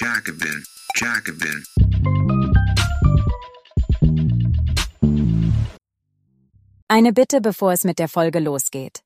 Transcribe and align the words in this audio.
Jacobin, 0.00 0.64
Jacobin. 0.94 1.64
Eine 6.86 7.12
Bitte, 7.12 7.40
bevor 7.40 7.72
es 7.72 7.82
mit 7.82 7.98
der 7.98 8.08
Folge 8.08 8.38
losgeht. 8.38 9.00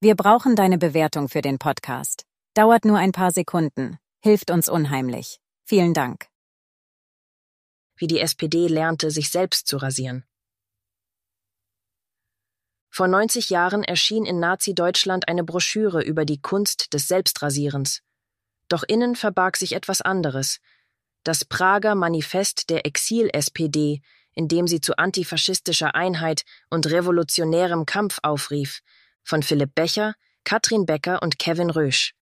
Wir 0.00 0.14
brauchen 0.14 0.56
deine 0.56 0.78
Bewertung 0.78 1.28
für 1.28 1.42
den 1.42 1.58
Podcast. 1.58 2.24
Dauert 2.54 2.86
nur 2.86 2.96
ein 2.96 3.12
paar 3.12 3.30
Sekunden, 3.30 3.98
hilft 4.22 4.50
uns 4.50 4.70
unheimlich. 4.70 5.38
Vielen 5.66 5.92
Dank. 5.92 6.28
Wie 7.96 8.06
die 8.06 8.20
SPD 8.20 8.68
lernte, 8.68 9.10
sich 9.10 9.28
selbst 9.28 9.66
zu 9.66 9.76
rasieren. 9.76 10.24
Vor 12.88 13.06
90 13.06 13.50
Jahren 13.50 13.84
erschien 13.84 14.24
in 14.24 14.40
Nazi-Deutschland 14.40 15.28
eine 15.28 15.44
Broschüre 15.44 16.02
über 16.02 16.24
die 16.24 16.40
Kunst 16.40 16.94
des 16.94 17.06
Selbstrasierens. 17.06 18.02
Doch 18.68 18.82
innen 18.82 19.16
verbarg 19.16 19.56
sich 19.56 19.72
etwas 19.72 20.02
anderes. 20.02 20.60
Das 21.24 21.44
Prager 21.44 21.94
Manifest 21.94 22.70
der 22.70 22.86
Exil-SPD, 22.86 24.00
in 24.32 24.48
dem 24.48 24.66
sie 24.66 24.80
zu 24.80 24.96
antifaschistischer 24.96 25.94
Einheit 25.94 26.42
und 26.70 26.86
revolutionärem 26.86 27.86
Kampf 27.86 28.18
aufrief, 28.22 28.80
von 29.24 29.42
Philipp 29.42 29.74
Becher, 29.74 30.14
Katrin 30.44 30.86
Becker 30.86 31.22
und 31.22 31.38
Kevin 31.38 31.70
Rösch. 31.70 32.14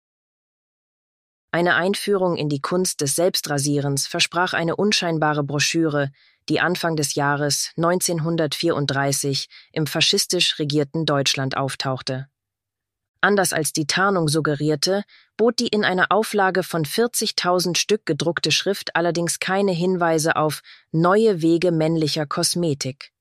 Eine 1.52 1.74
Einführung 1.74 2.36
in 2.36 2.48
die 2.48 2.60
Kunst 2.60 3.00
des 3.00 3.16
Selbstrasierens 3.16 4.06
versprach 4.06 4.52
eine 4.52 4.76
unscheinbare 4.76 5.42
Broschüre, 5.42 6.10
die 6.48 6.60
Anfang 6.60 6.96
des 6.96 7.14
Jahres 7.14 7.72
1934 7.76 9.48
im 9.72 9.86
faschistisch 9.86 10.58
regierten 10.58 11.06
Deutschland 11.06 11.56
auftauchte. 11.56 12.28
Anders 13.20 13.52
als 13.52 13.72
die 13.72 13.86
Tarnung 13.86 14.28
suggerierte, 14.28 15.04
bot 15.36 15.58
die 15.58 15.68
in 15.68 15.84
einer 15.84 16.10
Auflage 16.10 16.62
von 16.62 16.84
40.000 16.84 17.76
Stück 17.76 18.06
gedruckte 18.06 18.50
Schrift 18.50 18.94
allerdings 18.94 19.40
keine 19.40 19.72
Hinweise 19.72 20.36
auf 20.36 20.62
neue 20.92 21.42
Wege 21.42 21.72
männlicher 21.72 22.26
Kosmetik. 22.26 23.12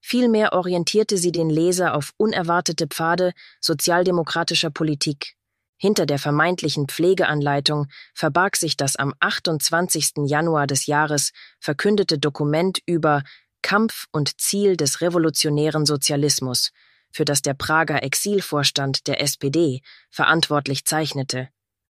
Vielmehr 0.00 0.52
orientierte 0.52 1.18
sie 1.18 1.32
den 1.32 1.50
Leser 1.50 1.94
auf 1.94 2.12
unerwartete 2.16 2.86
Pfade 2.86 3.32
sozialdemokratischer 3.60 4.70
Politik. 4.70 5.34
Hinter 5.76 6.06
der 6.06 6.18
vermeintlichen 6.18 6.88
Pflegeanleitung 6.88 7.86
verbarg 8.14 8.56
sich 8.56 8.76
das 8.76 8.96
am 8.96 9.14
28. 9.20 10.24
Januar 10.26 10.66
des 10.66 10.86
Jahres 10.86 11.32
verkündete 11.60 12.18
Dokument 12.18 12.80
über 12.86 13.22
Kampf 13.62 14.06
und 14.10 14.40
Ziel 14.40 14.76
des 14.76 15.00
revolutionären 15.00 15.86
Sozialismus, 15.86 16.72
für 17.10 17.24
das 17.24 17.42
der 17.42 17.54
Prager 17.54 18.02
Exilvorstand 18.02 19.06
der 19.06 19.20
SPD 19.20 19.82
verantwortlich 20.10 20.84
zeichnete. 20.84 21.48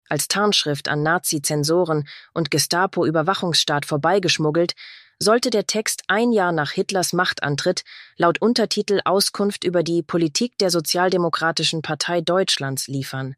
Als 0.09 0.29
Tarnschrift 0.29 0.89
an 0.89 1.03
Nazi-Zensoren 1.03 2.09
und 2.33 2.51
Gestapo-Überwachungsstaat 2.51 3.85
vorbeigeschmuggelt, 3.85 4.75
sollte 5.21 5.51
der 5.51 5.67
Text 5.67 6.05
ein 6.07 6.33
Jahr 6.33 6.53
nach 6.53 6.71
Hitlers 6.71 7.13
Machtantritt 7.13 7.83
laut 8.17 8.41
Untertitel 8.41 9.01
Auskunft 9.05 9.65
über 9.65 9.83
die 9.83 10.03
Politik 10.03 10.57
der 10.59 10.71
Sozialdemokratischen 10.71 11.83
Partei 11.83 12.21
Deutschlands 12.21 12.87
liefern. 12.87 13.35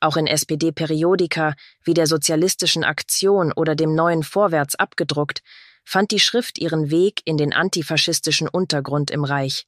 Auch 0.00 0.16
in 0.16 0.26
SPD-Periodika 0.26 1.54
wie 1.84 1.94
der 1.94 2.06
Sozialistischen 2.06 2.84
Aktion 2.84 3.52
oder 3.52 3.74
dem 3.74 3.94
Neuen 3.94 4.22
Vorwärts 4.22 4.74
abgedruckt, 4.76 5.42
fand 5.84 6.10
die 6.10 6.20
Schrift 6.20 6.58
ihren 6.58 6.90
Weg 6.90 7.22
in 7.24 7.36
den 7.36 7.52
antifaschistischen 7.52 8.48
Untergrund 8.48 9.10
im 9.10 9.24
Reich. 9.24 9.66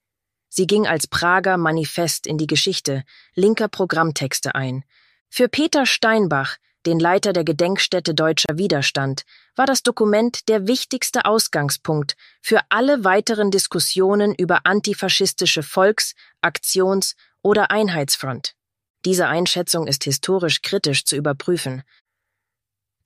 Sie 0.51 0.67
ging 0.67 0.87
als 0.87 1.07
Prager 1.07 1.57
Manifest 1.57 2.27
in 2.27 2.37
die 2.37 2.49
Geschichte 2.49 3.05
linker 3.35 3.69
Programmtexte 3.69 4.55
ein. 4.55 4.85
Für 5.29 5.49
Peter 5.49 5.87
Steinbach, 5.87 6.57
den 6.87 6.99
Leiter 6.99 7.33
der 7.33 7.45
Gedenkstätte 7.45 8.15
Deutscher 8.15 8.59
Widerstand, 8.59 9.23
war 9.55 9.67
das 9.67 9.85
Dokument 9.85 10.49
der 10.49 10.67
wichtigste 10.67 11.25
Ausgangspunkt 11.25 12.17
für 12.43 12.61
alle 12.69 13.05
weiteren 13.05 13.53
Diskussionen 13.53 14.35
über 14.35 14.67
antifaschistische 14.67 15.63
Volks-, 15.63 16.15
Aktions- 16.43 17.15
oder 17.43 17.71
Einheitsfront. 17.71 18.57
Diese 19.05 19.29
Einschätzung 19.29 19.87
ist 19.87 20.05
historisch 20.05 20.63
kritisch 20.63 21.05
zu 21.05 21.17
überprüfen. 21.17 21.85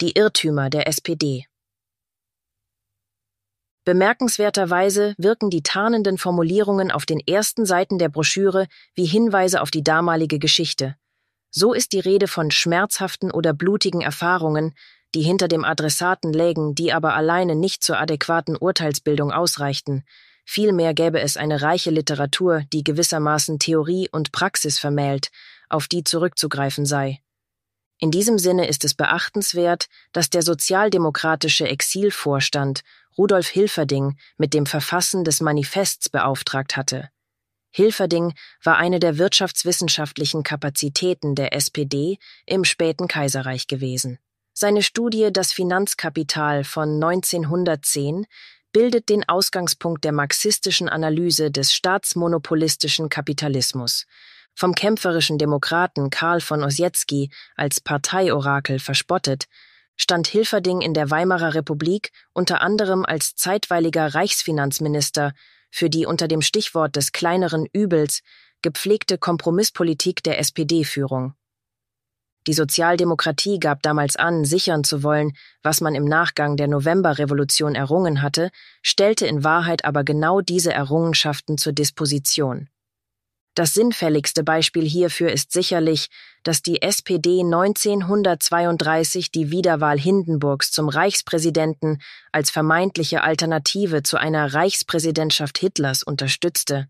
Die 0.01 0.13
Irrtümer 0.13 0.71
der 0.71 0.89
SPD. 0.89 1.47
Bemerkenswerterweise 3.85 5.15
wirken 5.19 5.51
die 5.51 5.63
tarnenden 5.63 6.17
Formulierungen 6.17 6.91
auf 6.91 7.05
den 7.05 7.21
ersten 7.21 7.67
Seiten 7.67 7.99
der 7.99 8.09
Broschüre 8.09 8.67
wie 8.95 9.05
Hinweise 9.05 9.61
auf 9.61 9.71
die 9.71 9.85
damalige 9.85 10.39
Geschichte. 10.39 10.97
So 11.51 11.73
ist 11.75 11.93
die 11.93 12.01
Rede 12.01 12.27
von 12.27 12.51
schmerzhaften 12.51 13.31
oder 13.31 13.53
blutigen 13.53 14.01
Erfahrungen, 14.01 14.75
die 15.15 15.23
hinter 15.23 15.49
dem 15.49 15.65
Adressaten 15.65 16.33
lägen, 16.33 16.75
die 16.75 16.93
aber 16.93 17.15
alleine 17.15 17.55
nicht 17.55 17.85
zur 17.85 17.99
adäquaten 17.99 18.57
Urteilsbildung 18.57 19.31
ausreichten. 19.31 20.03
Vielmehr 20.45 20.95
gäbe 20.95 21.21
es 21.21 21.37
eine 21.37 21.63
reiche 21.63 21.91
Literatur, 21.91 22.63
die 22.73 22.85
gewissermaßen 22.85 23.59
Theorie 23.59 24.09
und 24.11 24.33
Praxis 24.33 24.79
vermählt, 24.79 25.31
auf 25.69 25.89
die 25.89 26.05
zurückzugreifen 26.05 26.87
sei. 26.87 27.21
In 27.99 28.11
diesem 28.11 28.39
Sinne 28.39 28.67
ist 28.67 28.85
es 28.85 28.95
beachtenswert, 28.95 29.87
dass 30.13 30.31
der 30.31 30.43
sozialdemokratische 30.43 31.69
Exilvorstand 31.69 32.83
Rudolf 33.17 33.49
Hilferding 33.49 34.17
mit 34.37 34.55
dem 34.55 34.67
Verfassen 34.67 35.25
des 35.25 35.41
Manifests 35.41 36.09
beauftragt 36.09 36.77
hatte. 36.77 37.11
Hilferding 37.71 38.35
war 38.63 38.77
eine 38.77 39.01
der 39.01 39.19
wirtschaftswissenschaftlichen 39.19 40.43
Kapazitäten 40.43 41.35
der 41.35 41.53
SPD 41.55 42.19
im 42.47 42.65
späten 42.65 43.09
Kaiserreich 43.09 43.67
gewesen. 43.67 44.19
Seine 44.53 44.83
Studie 44.83 45.31
Das 45.33 45.53
Finanzkapital 45.53 46.63
von 46.63 47.03
1910 47.03 48.27
bildet 48.73 49.09
den 49.09 49.29
Ausgangspunkt 49.29 50.05
der 50.05 50.13
marxistischen 50.13 50.89
Analyse 50.89 51.51
des 51.51 51.73
staatsmonopolistischen 51.73 53.09
Kapitalismus, 53.09 54.07
vom 54.55 54.75
kämpferischen 54.75 55.39
Demokraten 55.39 56.11
Karl 56.11 56.41
von 56.41 56.63
Ossietzky 56.63 57.31
als 57.57 57.81
Parteiorakel 57.81 58.79
verspottet, 58.79 59.47
stand 59.97 60.27
Hilferding 60.27 60.81
in 60.81 60.95
der 60.95 61.11
Weimarer 61.11 61.55
Republik 61.55 62.11
unter 62.33 62.61
anderem 62.61 63.05
als 63.05 63.35
zeitweiliger 63.35 64.15
Reichsfinanzminister 64.15 65.33
für 65.71 65.91
die 65.91 66.07
unter 66.07 66.29
dem 66.29 66.43
Stichwort 66.43 66.97
des 66.97 67.13
kleineren 67.13 67.67
Übels 67.73 68.23
gepflegte 68.63 69.19
Kompromisspolitik 69.19 70.23
der 70.23 70.39
SPD-Führung. 70.39 71.35
Die 72.47 72.53
Sozialdemokratie 72.53 73.59
gab 73.59 73.83
damals 73.83 74.17
an, 74.17 74.45
sichern 74.45 74.85
zu 74.85 75.03
wollen, 75.03 75.33
was 75.63 75.81
man 75.81 75.95
im 75.95 76.05
Nachgang 76.05 76.57
der 76.57 76.69
Novemberrevolution 76.69 77.75
errungen 77.75 78.21
hatte, 78.21 78.51
stellte 78.83 79.27
in 79.27 79.45
Wahrheit 79.45 79.85
aber 79.85 80.05
genau 80.05 80.43
diese 80.43 80.73
Errungenschaften 80.73 81.57
zur 81.57 81.73
Disposition. 81.73 82.69
Das 83.55 83.73
sinnfälligste 83.73 84.43
Beispiel 84.43 84.85
hierfür 84.85 85.31
ist 85.31 85.53
sicherlich, 85.53 86.09
dass 86.43 86.61
die 86.61 86.83
SPD 86.83 87.41
1932 87.41 89.31
die 89.31 89.53
Wiederwahl 89.53 89.99
Hindenburgs 89.99 90.73
zum 90.73 90.89
Reichspräsidenten 90.89 92.03
als 92.33 92.51
vermeintliche 92.51 93.23
Alternative 93.23 94.03
zu 94.03 94.17
einer 94.17 94.53
Reichspräsidentschaft 94.55 95.59
Hitlers 95.59 96.03
unterstützte. 96.03 96.89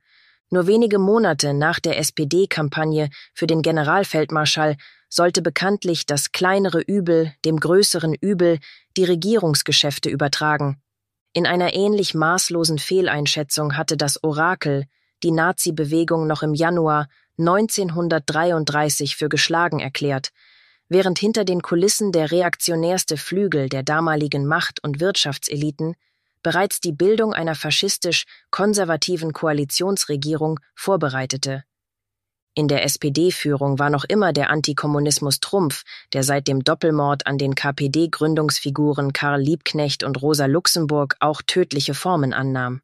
Nur 0.49 0.67
wenige 0.67 0.99
Monate 0.99 1.53
nach 1.53 1.81
der 1.81 1.99
SPD-Kampagne 1.99 3.11
für 3.35 3.47
den 3.47 3.61
Generalfeldmarschall 3.61 4.77
sollte 5.11 5.43
bekanntlich 5.43 6.07
das 6.07 6.33
kleinere 6.33 6.81
Übel 6.81 7.35
dem 7.45 7.61
größeren 7.61 8.15
Übel 8.15 8.59
die 8.97 9.05
Regierungsgeschäfte 9.05 10.09
übertragen. 10.09 10.81
In 11.35 11.47
einer 11.47 11.75
ähnlich 11.75 12.15
maßlosen 12.15 12.79
Fehleinschätzung 12.79 13.77
hatte 13.77 13.99
das 13.99 14.25
Orakel 14.25 14.87
die 15.25 15.33
Nazi-Bewegung 15.33 16.29
noch 16.29 16.43
im 16.43 16.55
Januar 16.55 17.09
1933 17.39 19.17
für 19.17 19.29
geschlagen 19.29 19.81
erklärt, 19.81 20.31
während 20.89 21.19
hinter 21.19 21.45
den 21.45 21.63
Kulissen 21.63 22.13
der 22.13 22.31
reaktionärste 22.31 23.17
Flügel 23.17 23.69
der 23.69 23.83
damaligen 23.83 24.47
Macht- 24.47 24.85
und 24.85 25.01
Wirtschaftseliten 25.01 25.97
bereits 26.45 26.79
die 26.81 26.93
Bildung 26.93 27.33
einer 27.33 27.55
faschistisch-konservativen 27.55 29.33
Koalitionsregierung 29.33 30.61
vorbereitete. 30.77 31.65
In 32.57 32.69
der 32.69 32.85
SPD-Führung 32.85 33.81
war 33.81 33.91
noch 33.91 34.05
immer 34.05 34.33
der 34.33 34.51
Antikommunismus 34.51 35.41
Trumpf, 35.41 35.83
der 36.13 36.23
seit 36.23 36.47
dem 36.47 36.63
Doppelmord 36.63 37.27
an 37.27 37.37
den 37.37 37.57
KPD-Gründungsfiguren 37.57 39.13
Karl 39.13 39.41
Liebknecht 39.41 40.05
und 40.05 40.23
Rosa 40.23 40.47
Luxemburg 40.47 41.17
auch 41.19 41.43
tödliche 41.43 41.95
Formen 41.95 42.33
annahm. 42.33 42.81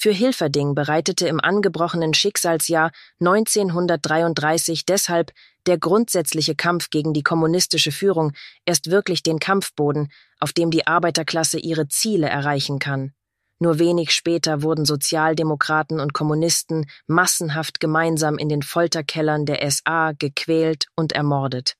Für 0.00 0.12
Hilferding 0.12 0.76
bereitete 0.76 1.26
im 1.26 1.40
angebrochenen 1.40 2.14
Schicksalsjahr 2.14 2.92
1933 3.18 4.86
deshalb 4.86 5.32
der 5.66 5.76
grundsätzliche 5.76 6.54
Kampf 6.54 6.90
gegen 6.90 7.12
die 7.12 7.24
kommunistische 7.24 7.90
Führung 7.90 8.32
erst 8.64 8.92
wirklich 8.92 9.24
den 9.24 9.40
Kampfboden, 9.40 10.12
auf 10.38 10.52
dem 10.52 10.70
die 10.70 10.86
Arbeiterklasse 10.86 11.58
ihre 11.58 11.88
Ziele 11.88 12.28
erreichen 12.28 12.78
kann. 12.78 13.12
Nur 13.58 13.80
wenig 13.80 14.12
später 14.12 14.62
wurden 14.62 14.84
Sozialdemokraten 14.84 15.98
und 15.98 16.12
Kommunisten 16.12 16.88
massenhaft 17.08 17.80
gemeinsam 17.80 18.38
in 18.38 18.48
den 18.48 18.62
Folterkellern 18.62 19.46
der 19.46 19.68
SA 19.68 20.12
gequält 20.12 20.86
und 20.94 21.10
ermordet. 21.10 21.74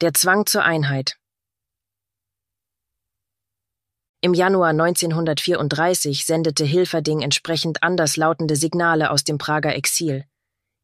Der 0.00 0.14
Zwang 0.14 0.46
zur 0.46 0.62
Einheit 0.62 1.16
Im 4.20 4.34
Januar 4.34 4.70
1934 4.70 6.26
sendete 6.26 6.64
Hilferding 6.64 7.20
entsprechend 7.20 7.84
anderslautende 7.84 8.56
Signale 8.56 9.10
aus 9.10 9.22
dem 9.22 9.38
Prager 9.38 9.76
Exil. 9.76 10.24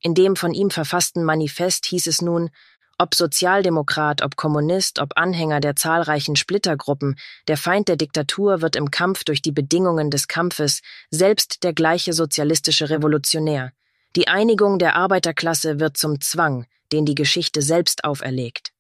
In 0.01 0.15
dem 0.15 0.37
von 0.37 0.55
ihm 0.55 0.71
verfassten 0.71 1.25
Manifest 1.25 1.87
hieß 1.87 2.07
es 2.07 2.23
nun, 2.23 2.51
ob 2.97 3.17
Sozialdemokrat, 3.17 4.23
ob 4.23 4.37
Kommunist, 4.37 5.01
ob 5.01 5.17
Anhänger 5.17 5.59
der 5.59 5.75
zahlreichen 5.75 6.37
Splittergruppen, 6.37 7.17
der 7.49 7.57
Feind 7.57 7.89
der 7.89 7.97
Diktatur 7.97 8.63
wird 8.63 8.77
im 8.77 8.93
Kampf 8.93 9.25
durch 9.25 9.43
die 9.43 9.51
Bedingungen 9.51 10.11
des 10.11 10.29
Kampfes 10.29 10.81
selbst 11.11 11.65
der 11.65 11.73
gleiche 11.73 12.13
sozialistische 12.13 12.89
Revolutionär. 12.89 13.73
Die 14.15 14.29
Einigung 14.29 14.79
der 14.79 14.95
Arbeiterklasse 14.95 15.81
wird 15.81 15.97
zum 15.97 16.21
Zwang, 16.21 16.67
den 16.93 17.05
die 17.05 17.17
Geschichte 17.17 17.63
selbst 17.63 18.05
auferlegt. 18.05 18.74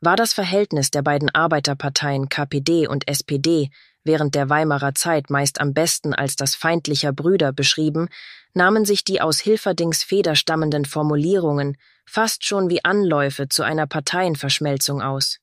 War 0.00 0.16
das 0.16 0.32
Verhältnis 0.32 0.90
der 0.90 1.02
beiden 1.02 1.34
Arbeiterparteien 1.34 2.28
KPD 2.28 2.86
und 2.86 3.08
SPD 3.08 3.70
während 4.06 4.34
der 4.34 4.48
Weimarer 4.48 4.94
Zeit 4.94 5.30
meist 5.30 5.60
am 5.60 5.74
besten 5.74 6.14
als 6.14 6.36
das 6.36 6.54
feindlicher 6.54 7.12
Brüder 7.12 7.52
beschrieben, 7.52 8.08
nahmen 8.54 8.84
sich 8.84 9.04
die 9.04 9.20
aus 9.20 9.40
Hilferdings 9.40 10.02
Feder 10.02 10.36
stammenden 10.36 10.84
Formulierungen 10.84 11.76
fast 12.06 12.44
schon 12.44 12.70
wie 12.70 12.84
Anläufe 12.84 13.48
zu 13.48 13.64
einer 13.64 13.86
Parteienverschmelzung 13.86 15.02
aus. 15.02 15.38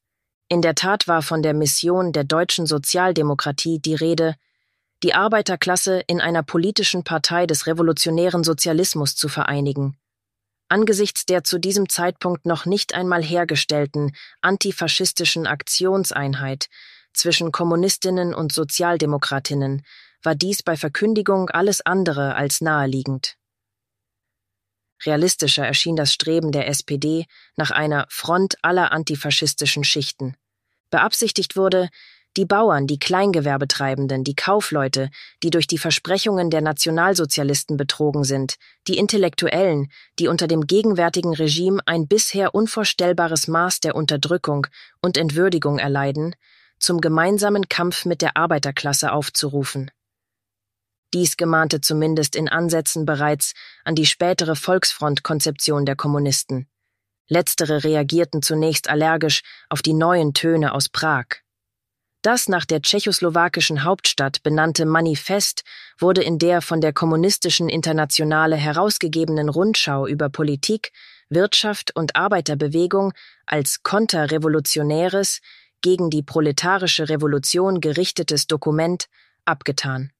In 0.47 0.61
der 0.61 0.75
Tat 0.75 1.07
war 1.07 1.21
von 1.21 1.43
der 1.43 1.53
Mission 1.53 2.13
der 2.13 2.23
deutschen 2.23 2.65
Sozialdemokratie 2.65 3.79
die 3.79 3.95
Rede, 3.95 4.35
die 5.03 5.13
Arbeiterklasse 5.13 6.01
in 6.07 6.21
einer 6.21 6.43
politischen 6.43 7.03
Partei 7.03 7.45
des 7.45 7.67
revolutionären 7.67 8.43
Sozialismus 8.43 9.15
zu 9.15 9.27
vereinigen. 9.27 9.97
Angesichts 10.73 11.27
der 11.27 11.43
zu 11.43 11.59
diesem 11.59 11.87
Zeitpunkt 11.87 12.47
noch 12.47 12.65
nicht 12.65 12.95
einmal 12.95 13.21
hergestellten 13.21 14.15
antifaschistischen 14.41 15.45
Aktionseinheit 15.45 16.67
zwischen 17.13 17.51
Kommunistinnen 17.51 18.33
und 18.33 18.51
Sozialdemokratinnen 18.51 19.85
war 20.23 20.33
dies 20.33 20.63
bei 20.63 20.75
Verkündigung 20.75 21.51
alles 21.51 21.81
andere 21.85 22.33
als 22.33 22.59
naheliegend. 22.59 23.35
Realistischer 25.05 25.63
erschien 25.63 25.95
das 25.95 26.11
Streben 26.11 26.51
der 26.51 26.67
SPD 26.67 27.27
nach 27.55 27.69
einer 27.69 28.07
Front 28.09 28.55
aller 28.63 28.91
antifaschistischen 28.91 29.83
Schichten. 29.83 30.35
Beabsichtigt 30.89 31.55
wurde, 31.55 31.89
die 32.35 32.45
Bauern, 32.45 32.87
die 32.87 32.97
Kleingewerbetreibenden, 32.97 34.23
die 34.23 34.35
Kaufleute, 34.35 35.09
die 35.43 35.49
durch 35.49 35.67
die 35.67 35.77
Versprechungen 35.77 36.49
der 36.49 36.61
Nationalsozialisten 36.61 37.77
betrogen 37.77 38.23
sind, 38.23 38.55
die 38.87 38.97
Intellektuellen, 38.97 39.91
die 40.19 40.27
unter 40.27 40.47
dem 40.47 40.65
gegenwärtigen 40.65 41.33
Regime 41.33 41.81
ein 41.85 42.07
bisher 42.07 42.55
unvorstellbares 42.55 43.47
Maß 43.47 43.81
der 43.81 43.95
Unterdrückung 43.95 44.67
und 45.01 45.17
Entwürdigung 45.17 45.77
erleiden, 45.77 46.35
zum 46.79 47.01
gemeinsamen 47.01 47.69
Kampf 47.69 48.05
mit 48.05 48.21
der 48.21 48.35
Arbeiterklasse 48.35 49.11
aufzurufen. 49.11 49.91
Dies 51.13 51.37
gemahnte 51.37 51.79
zumindest 51.79 52.35
in 52.35 52.49
Ansätzen 52.49 53.05
bereits 53.05 53.53
an 53.83 53.93
die 53.93 54.07
spätere 54.07 54.55
Volksfront-Konzeption 54.55 55.85
der 55.85 55.95
Kommunisten. 55.95 56.67
Letztere 57.27 57.83
reagierten 57.83 58.41
zunächst 58.41 58.89
allergisch 58.89 59.43
auf 59.69 59.83
die 59.83 59.93
neuen 59.93 60.33
Töne 60.33 60.73
aus 60.73 60.89
Prag. 60.89 61.42
Das 62.23 62.47
nach 62.47 62.63
der 62.63 62.81
tschechoslowakischen 62.81 63.83
Hauptstadt 63.83 64.43
benannte 64.43 64.85
Manifest 64.85 65.63
wurde 65.99 66.23
in 66.23 66.39
der 66.39 66.61
von 66.61 66.79
der 66.79 66.93
Kommunistischen 66.93 67.67
Internationale 67.67 68.55
herausgegebenen 68.55 69.49
Rundschau 69.49 70.07
über 70.07 70.29
Politik, 70.29 70.93
Wirtschaft 71.27 71.93
und 71.93 72.15
Arbeiterbewegung 72.15 73.11
als 73.45 73.83
konterrevolutionäres, 73.83 75.41
gegen 75.81 76.09
die 76.09 76.23
proletarische 76.23 77.09
Revolution 77.09 77.81
gerichtetes 77.81 78.47
Dokument 78.47 79.09
abgetan. 79.43 80.13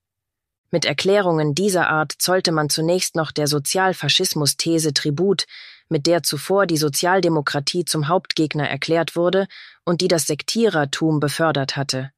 Mit 0.72 0.84
Erklärungen 0.84 1.56
dieser 1.56 1.88
Art 1.88 2.12
zollte 2.18 2.52
man 2.52 2.70
zunächst 2.70 3.16
noch 3.16 3.32
der 3.32 3.48
Sozialfaschismus-These 3.48 4.94
Tribut, 4.94 5.46
mit 5.90 6.06
der 6.08 6.24
zuvor 6.24 6.66
die 6.66 6.78
Sozialdemokratie 6.78 7.86
zum 7.86 8.08
Hauptgegner 8.08 8.70
erklärt 8.70 9.16
wurde 9.16 9.48
und 9.86 10.02
die 10.02 10.08
das 10.08 10.26
Sektierertum 10.26 11.20
befördert 11.20 11.76
hatte. 11.76 12.12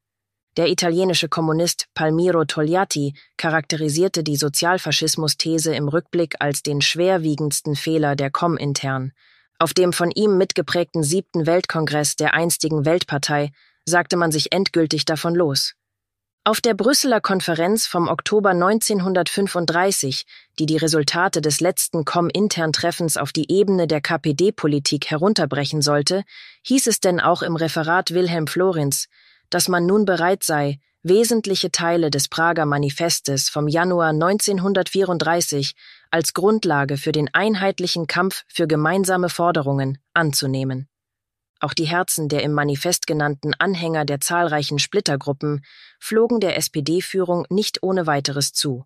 Der 0.58 0.70
italienische 0.70 1.28
Kommunist 1.28 1.88
Palmiro 1.94 2.46
Togliatti 2.46 3.14
charakterisierte 3.36 4.24
die 4.24 4.38
Sozialfaschismus-These 4.38 5.76
im 5.76 5.90
Rückblick 5.90 6.36
als 6.40 6.64
den 6.64 6.82
schwerwiegendsten 6.82 7.76
Fehler 7.76 8.16
der 8.16 8.32
Komintern. 8.32 9.12
Auf 9.60 9.74
dem 9.74 9.92
von 9.92 10.12
ihm 10.12 10.38
mitgeprägten 10.38 11.04
siebten 11.04 11.46
Weltkongress 11.46 12.16
der 12.16 12.34
einstigen 12.34 12.86
Weltpartei 12.86 13.52
sagte 13.86 14.16
man 14.16 14.32
sich 14.32 14.54
endgültig 14.54 15.04
davon 15.06 15.36
los. 15.36 15.74
Auf 16.48 16.62
der 16.62 16.76
Brüsseler 16.76 17.22
Konferenz 17.22 17.88
vom 17.88 18.08
Oktober 18.08 18.52
1935, 18.52 20.28
die 20.60 20.68
die 20.68 20.78
Resultate 20.78 21.42
des 21.42 21.60
letzten 21.60 22.06
Com-Intern-Treffens 22.06 23.18
auf 23.18 23.32
die 23.32 23.52
Ebene 23.52 23.88
der 23.88 24.00
KPD-Politik 24.00 25.10
herunterbrechen 25.10 25.82
sollte, 25.82 26.22
hieß 26.62 26.86
es 26.86 27.00
denn 27.00 27.20
auch 27.20 27.42
im 27.42 27.56
Referat 27.56 28.12
Wilhelm 28.12 28.46
Florenz, 28.46 29.08
dass 29.50 29.70
man 29.70 29.88
nun 29.88 30.06
bereit 30.06 30.44
sei, 30.44 30.78
wesentliche 31.02 31.72
Teile 31.72 32.12
des 32.12 32.28
Prager 32.28 32.68
Manifestes 32.68 33.50
vom 33.50 33.68
Januar 33.68 34.10
1934 34.10 35.74
als 36.12 36.36
Grundlage 36.36 36.98
für 36.98 37.12
den 37.12 37.34
einheitlichen 37.34 38.06
Kampf 38.06 38.44
für 38.50 38.68
gemeinsame 38.68 39.30
Forderungen 39.30 39.98
anzunehmen. 40.14 40.88
Auch 41.66 41.74
die 41.74 41.88
Herzen 41.88 42.30
der 42.30 42.44
im 42.44 42.54
Manifest 42.54 43.08
genannten 43.08 43.56
Anhänger 43.56 44.06
der 44.06 44.20
zahlreichen 44.20 44.78
Splittergruppen 44.78 45.66
flogen 46.00 46.40
der 46.40 46.58
SPD-Führung 46.58 47.48
nicht 47.50 47.82
ohne 47.82 48.06
weiteres 48.06 48.54
zu. 48.54 48.86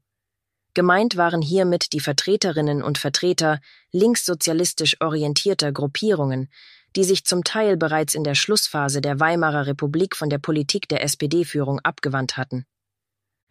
Gemeint 0.76 1.18
waren 1.18 1.42
hiermit 1.42 1.92
die 1.92 2.00
Vertreterinnen 2.00 2.82
und 2.82 2.98
Vertreter 2.98 3.60
linkssozialistisch 3.92 4.96
orientierter 5.02 5.74
Gruppierungen, 5.74 6.50
die 6.96 7.04
sich 7.04 7.26
zum 7.26 7.44
Teil 7.44 7.76
bereits 7.76 8.16
in 8.16 8.24
der 8.24 8.36
Schlussphase 8.36 9.02
der 9.02 9.20
Weimarer 9.20 9.68
Republik 9.68 10.16
von 10.16 10.30
der 10.30 10.40
Politik 10.40 10.88
der 10.88 11.04
SPD-Führung 11.04 11.82
abgewandt 11.82 12.38
hatten. 12.38 12.66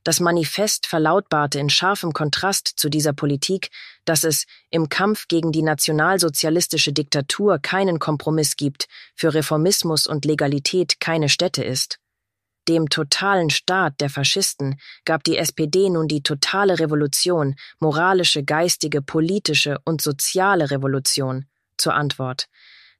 Das 0.08 0.20
Manifest 0.20 0.86
verlautbarte 0.86 1.60
in 1.60 1.68
scharfem 1.68 2.14
Kontrast 2.14 2.66
zu 2.66 2.88
dieser 2.88 3.12
Politik, 3.12 3.68
dass 4.06 4.24
es 4.24 4.46
im 4.70 4.88
Kampf 4.88 5.28
gegen 5.28 5.52
die 5.52 5.60
nationalsozialistische 5.60 6.94
Diktatur 6.94 7.58
keinen 7.58 7.98
Kompromiss 7.98 8.56
gibt, 8.56 8.86
für 9.14 9.34
Reformismus 9.34 10.06
und 10.06 10.24
Legalität 10.24 10.98
keine 10.98 11.28
Stätte 11.28 11.62
ist. 11.62 11.98
Dem 12.68 12.88
totalen 12.88 13.50
Staat 13.50 14.00
der 14.00 14.08
Faschisten 14.08 14.80
gab 15.04 15.24
die 15.24 15.36
SPD 15.36 15.90
nun 15.90 16.08
die 16.08 16.22
totale 16.22 16.78
Revolution, 16.78 17.54
moralische, 17.78 18.42
geistige, 18.42 19.02
politische 19.02 19.76
und 19.84 20.00
soziale 20.00 20.70
Revolution 20.70 21.44
zur 21.76 21.92
Antwort. 21.92 22.46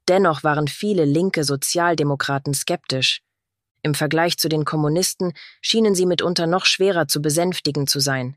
Dennoch 0.07 0.43
waren 0.43 0.67
viele 0.67 1.05
linke 1.05 1.43
Sozialdemokraten 1.43 2.53
skeptisch. 2.53 3.23
Im 3.81 3.93
Vergleich 3.93 4.37
zu 4.37 4.49
den 4.49 4.65
Kommunisten 4.65 5.33
schienen 5.61 5.95
sie 5.95 6.05
mitunter 6.05 6.47
noch 6.47 6.65
schwerer 6.65 7.07
zu 7.07 7.21
besänftigen 7.21 7.87
zu 7.87 7.99
sein. 7.99 8.35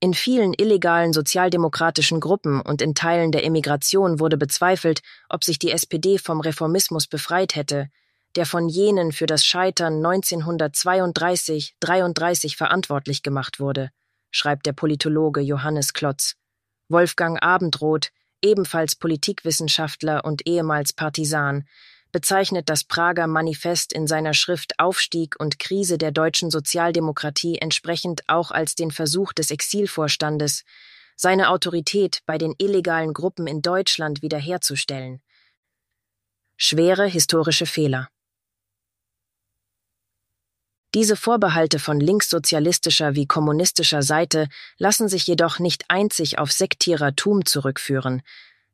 In 0.00 0.14
vielen 0.14 0.54
illegalen 0.54 1.12
sozialdemokratischen 1.12 2.20
Gruppen 2.20 2.60
und 2.60 2.80
in 2.80 2.94
Teilen 2.94 3.32
der 3.32 3.44
Emigration 3.44 4.20
wurde 4.20 4.36
bezweifelt, 4.36 5.00
ob 5.28 5.42
sich 5.42 5.58
die 5.58 5.72
SPD 5.72 6.18
vom 6.18 6.40
Reformismus 6.40 7.08
befreit 7.08 7.56
hätte, 7.56 7.88
der 8.36 8.46
von 8.46 8.68
jenen 8.68 9.10
für 9.10 9.26
das 9.26 9.44
Scheitern 9.44 10.00
1932-33 10.00 12.56
verantwortlich 12.56 13.24
gemacht 13.24 13.58
wurde, 13.58 13.90
schreibt 14.30 14.66
der 14.66 14.72
Politologe 14.72 15.40
Johannes 15.40 15.94
Klotz. 15.94 16.36
Wolfgang 16.88 17.42
Abendroth, 17.42 18.12
ebenfalls 18.40 18.94
Politikwissenschaftler 18.94 20.24
und 20.24 20.46
ehemals 20.46 20.92
Partisan, 20.92 21.66
bezeichnet 22.12 22.68
das 22.68 22.84
Prager 22.84 23.26
Manifest 23.26 23.92
in 23.92 24.06
seiner 24.06 24.34
Schrift 24.34 24.78
Aufstieg 24.78 25.36
und 25.38 25.58
Krise 25.58 25.98
der 25.98 26.10
deutschen 26.10 26.50
Sozialdemokratie 26.50 27.58
entsprechend 27.58 28.28
auch 28.28 28.50
als 28.50 28.74
den 28.74 28.90
Versuch 28.90 29.32
des 29.32 29.50
Exilvorstandes, 29.50 30.64
seine 31.16 31.50
Autorität 31.50 32.20
bei 32.26 32.38
den 32.38 32.54
illegalen 32.58 33.12
Gruppen 33.12 33.46
in 33.46 33.60
Deutschland 33.60 34.22
wiederherzustellen. 34.22 35.20
Schwere 36.56 37.06
historische 37.06 37.66
Fehler. 37.66 38.08
Diese 40.94 41.16
Vorbehalte 41.16 41.78
von 41.78 42.00
linkssozialistischer 42.00 43.14
wie 43.14 43.26
kommunistischer 43.26 44.02
Seite 44.02 44.48
lassen 44.78 45.08
sich 45.08 45.26
jedoch 45.26 45.58
nicht 45.58 45.84
einzig 45.88 46.38
auf 46.38 46.50
Sektierertum 46.50 47.44
zurückführen. 47.44 48.22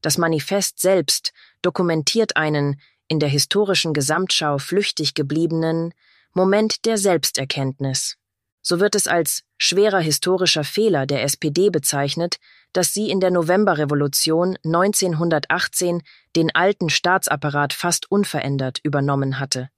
Das 0.01 0.17
Manifest 0.17 0.79
selbst 0.79 1.33
dokumentiert 1.61 2.37
einen, 2.37 2.81
in 3.09 3.21
der 3.21 3.29
historischen 3.29 3.93
Gesamtschau 3.93 4.59
flüchtig 4.59 5.15
gebliebenen 5.15 5.93
Moment 6.33 6.85
der 6.85 6.99
Selbsterkenntnis. 6.99 8.17
So 8.61 8.81
wird 8.81 8.95
es 8.95 9.07
als 9.07 9.43
schwerer 9.59 10.01
historischer 10.01 10.65
Fehler 10.65 11.07
der 11.07 11.23
SPD 11.23 11.71
bezeichnet, 11.71 12.39
dass 12.73 12.95
sie 12.95 13.11
in 13.11 13.21
der 13.21 13.31
Novemberrevolution 13.31 14.57
1918 14.65 16.03
den 16.35 16.55
alten 16.55 16.89
Staatsapparat 16.89 17.73
fast 17.73 18.11
unverändert 18.11 18.81
übernommen 18.83 19.39
hatte. 19.39 19.69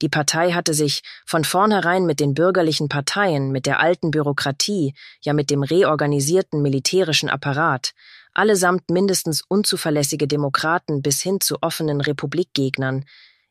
Die 0.00 0.08
Partei 0.08 0.52
hatte 0.52 0.74
sich 0.74 1.02
von 1.26 1.44
vornherein 1.44 2.06
mit 2.06 2.20
den 2.20 2.34
bürgerlichen 2.34 2.88
Parteien, 2.88 3.50
mit 3.50 3.66
der 3.66 3.80
alten 3.80 4.12
Bürokratie, 4.12 4.94
ja 5.20 5.32
mit 5.32 5.50
dem 5.50 5.64
reorganisierten 5.64 6.62
militärischen 6.62 7.28
Apparat, 7.28 7.92
allesamt 8.38 8.88
mindestens 8.88 9.42
unzuverlässige 9.48 10.28
Demokraten 10.28 11.02
bis 11.02 11.20
hin 11.20 11.40
zu 11.40 11.60
offenen 11.60 12.00
Republikgegnern, 12.00 13.04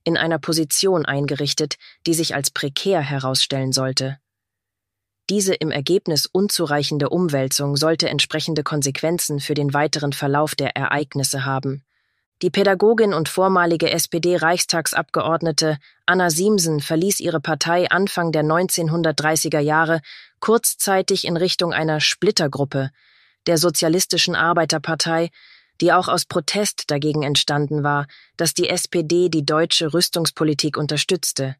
in 0.06 0.15
einer 0.15 0.39
Position 0.39 1.06
eingerichtet, 1.06 1.75
die 2.06 2.13
sich 2.13 2.34
als 2.34 2.50
prekär 2.50 3.01
herausstellen 3.01 3.74
sollte. 3.74 4.17
Diese 5.29 5.53
im 5.53 5.72
Ergebnis 5.72 6.25
unzureichende 6.25 7.10
Umwälzung 7.10 7.75
sollte 7.75 8.08
entsprechende 8.08 8.63
Konsequenzen 8.63 9.41
für 9.41 9.56
den 9.56 9.74
weiteren 9.74 10.13
Verlauf 10.13 10.56
der 10.56 10.77
Ereignisse 10.77 11.44
haben. 11.44 11.84
Die 12.41 12.50
Pädagogin 12.50 13.13
und 13.13 13.27
vormalige 13.27 13.91
SPD-Reichstagsabgeordnete 13.91 15.79
Anna 16.06 16.29
Siemsen 16.29 16.79
verließ 16.79 17.20
ihre 17.20 17.41
Partei 17.41 17.89
Anfang 17.91 18.32
der 18.32 18.44
1930er 18.44 19.60
Jahre 19.60 20.00
kurzzeitig 20.39 21.25
in 21.25 21.36
Richtung 21.36 21.74
einer 21.74 22.00
Splittergruppe, 22.00 22.91
der 23.48 23.58
Sozialistischen 23.58 24.36
Arbeiterpartei, 24.36 25.30
die 25.82 25.94
auch 25.94 26.08
aus 26.08 26.25
Protest 26.25 26.84
dagegen 26.88 27.24
entstanden 27.24 27.84
war, 27.84 28.08
dass 28.36 28.54
die 28.54 28.70
SPD 28.70 29.30
die 29.30 29.46
deutsche 29.46 29.94
Rüstungspolitik 29.94 30.77
unterstützte. 30.77 31.56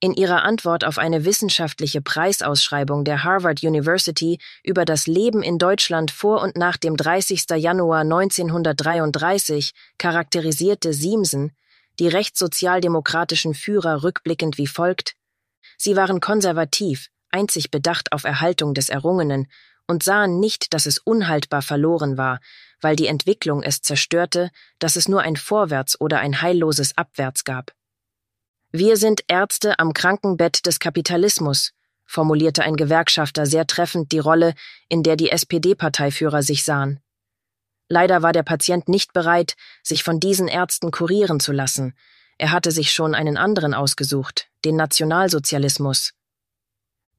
In 0.00 0.14
ihrer 0.14 0.44
Antwort 0.44 0.84
auf 0.84 0.96
eine 0.98 1.24
wissenschaftliche 1.24 2.00
Preisausschreibung 2.00 3.04
der 3.04 3.24
Harvard 3.24 3.64
University 3.64 4.38
über 4.62 4.84
das 4.84 5.08
Leben 5.08 5.42
in 5.42 5.58
Deutschland 5.58 6.12
vor 6.12 6.40
und 6.40 6.56
nach 6.56 6.76
dem 6.76 6.96
30. 6.96 7.46
Januar 7.56 8.02
1933 8.02 9.72
charakterisierte 9.98 10.92
Siemsen 10.92 11.50
die 11.98 12.06
rechtssozialdemokratischen 12.06 13.54
Führer 13.54 14.04
rückblickend 14.04 14.56
wie 14.56 14.68
folgt 14.68 15.14
Sie 15.76 15.96
waren 15.96 16.20
konservativ, 16.20 17.08
einzig 17.30 17.70
bedacht 17.70 18.12
auf 18.12 18.24
Erhaltung 18.24 18.74
des 18.74 18.88
Errungenen 18.88 19.46
und 19.88 20.04
sahen 20.04 20.38
nicht, 20.38 20.72
dass 20.74 20.86
es 20.86 20.98
unhaltbar 20.98 21.62
verloren 21.62 22.16
war, 22.16 22.40
weil 22.80 22.94
die 22.94 23.08
Entwicklung 23.08 23.62
es 23.62 23.82
zerstörte, 23.82 24.50
dass 24.78 24.94
es 24.94 25.08
nur 25.08 25.22
ein 25.22 25.36
Vorwärts 25.36 26.00
oder 26.00 26.20
ein 26.20 26.40
heilloses 26.40 26.96
Abwärts 26.96 27.44
gab. 27.44 27.72
Wir 28.70 28.96
sind 28.96 29.24
Ärzte 29.28 29.78
am 29.78 29.94
Krankenbett 29.94 30.66
des 30.66 30.78
Kapitalismus, 30.78 31.72
formulierte 32.04 32.62
ein 32.62 32.76
Gewerkschafter 32.76 33.46
sehr 33.46 33.66
treffend 33.66 34.12
die 34.12 34.18
Rolle, 34.18 34.54
in 34.88 35.02
der 35.02 35.16
die 35.16 35.30
SPD-Parteiführer 35.30 36.42
sich 36.42 36.64
sahen. 36.64 37.00
Leider 37.88 38.22
war 38.22 38.32
der 38.32 38.42
Patient 38.42 38.88
nicht 38.88 39.14
bereit, 39.14 39.56
sich 39.82 40.04
von 40.04 40.20
diesen 40.20 40.48
Ärzten 40.48 40.90
kurieren 40.90 41.40
zu 41.40 41.52
lassen. 41.52 41.94
Er 42.36 42.52
hatte 42.52 42.70
sich 42.70 42.92
schon 42.92 43.14
einen 43.14 43.38
anderen 43.38 43.72
ausgesucht, 43.72 44.48
den 44.64 44.76
Nationalsozialismus. 44.76 46.12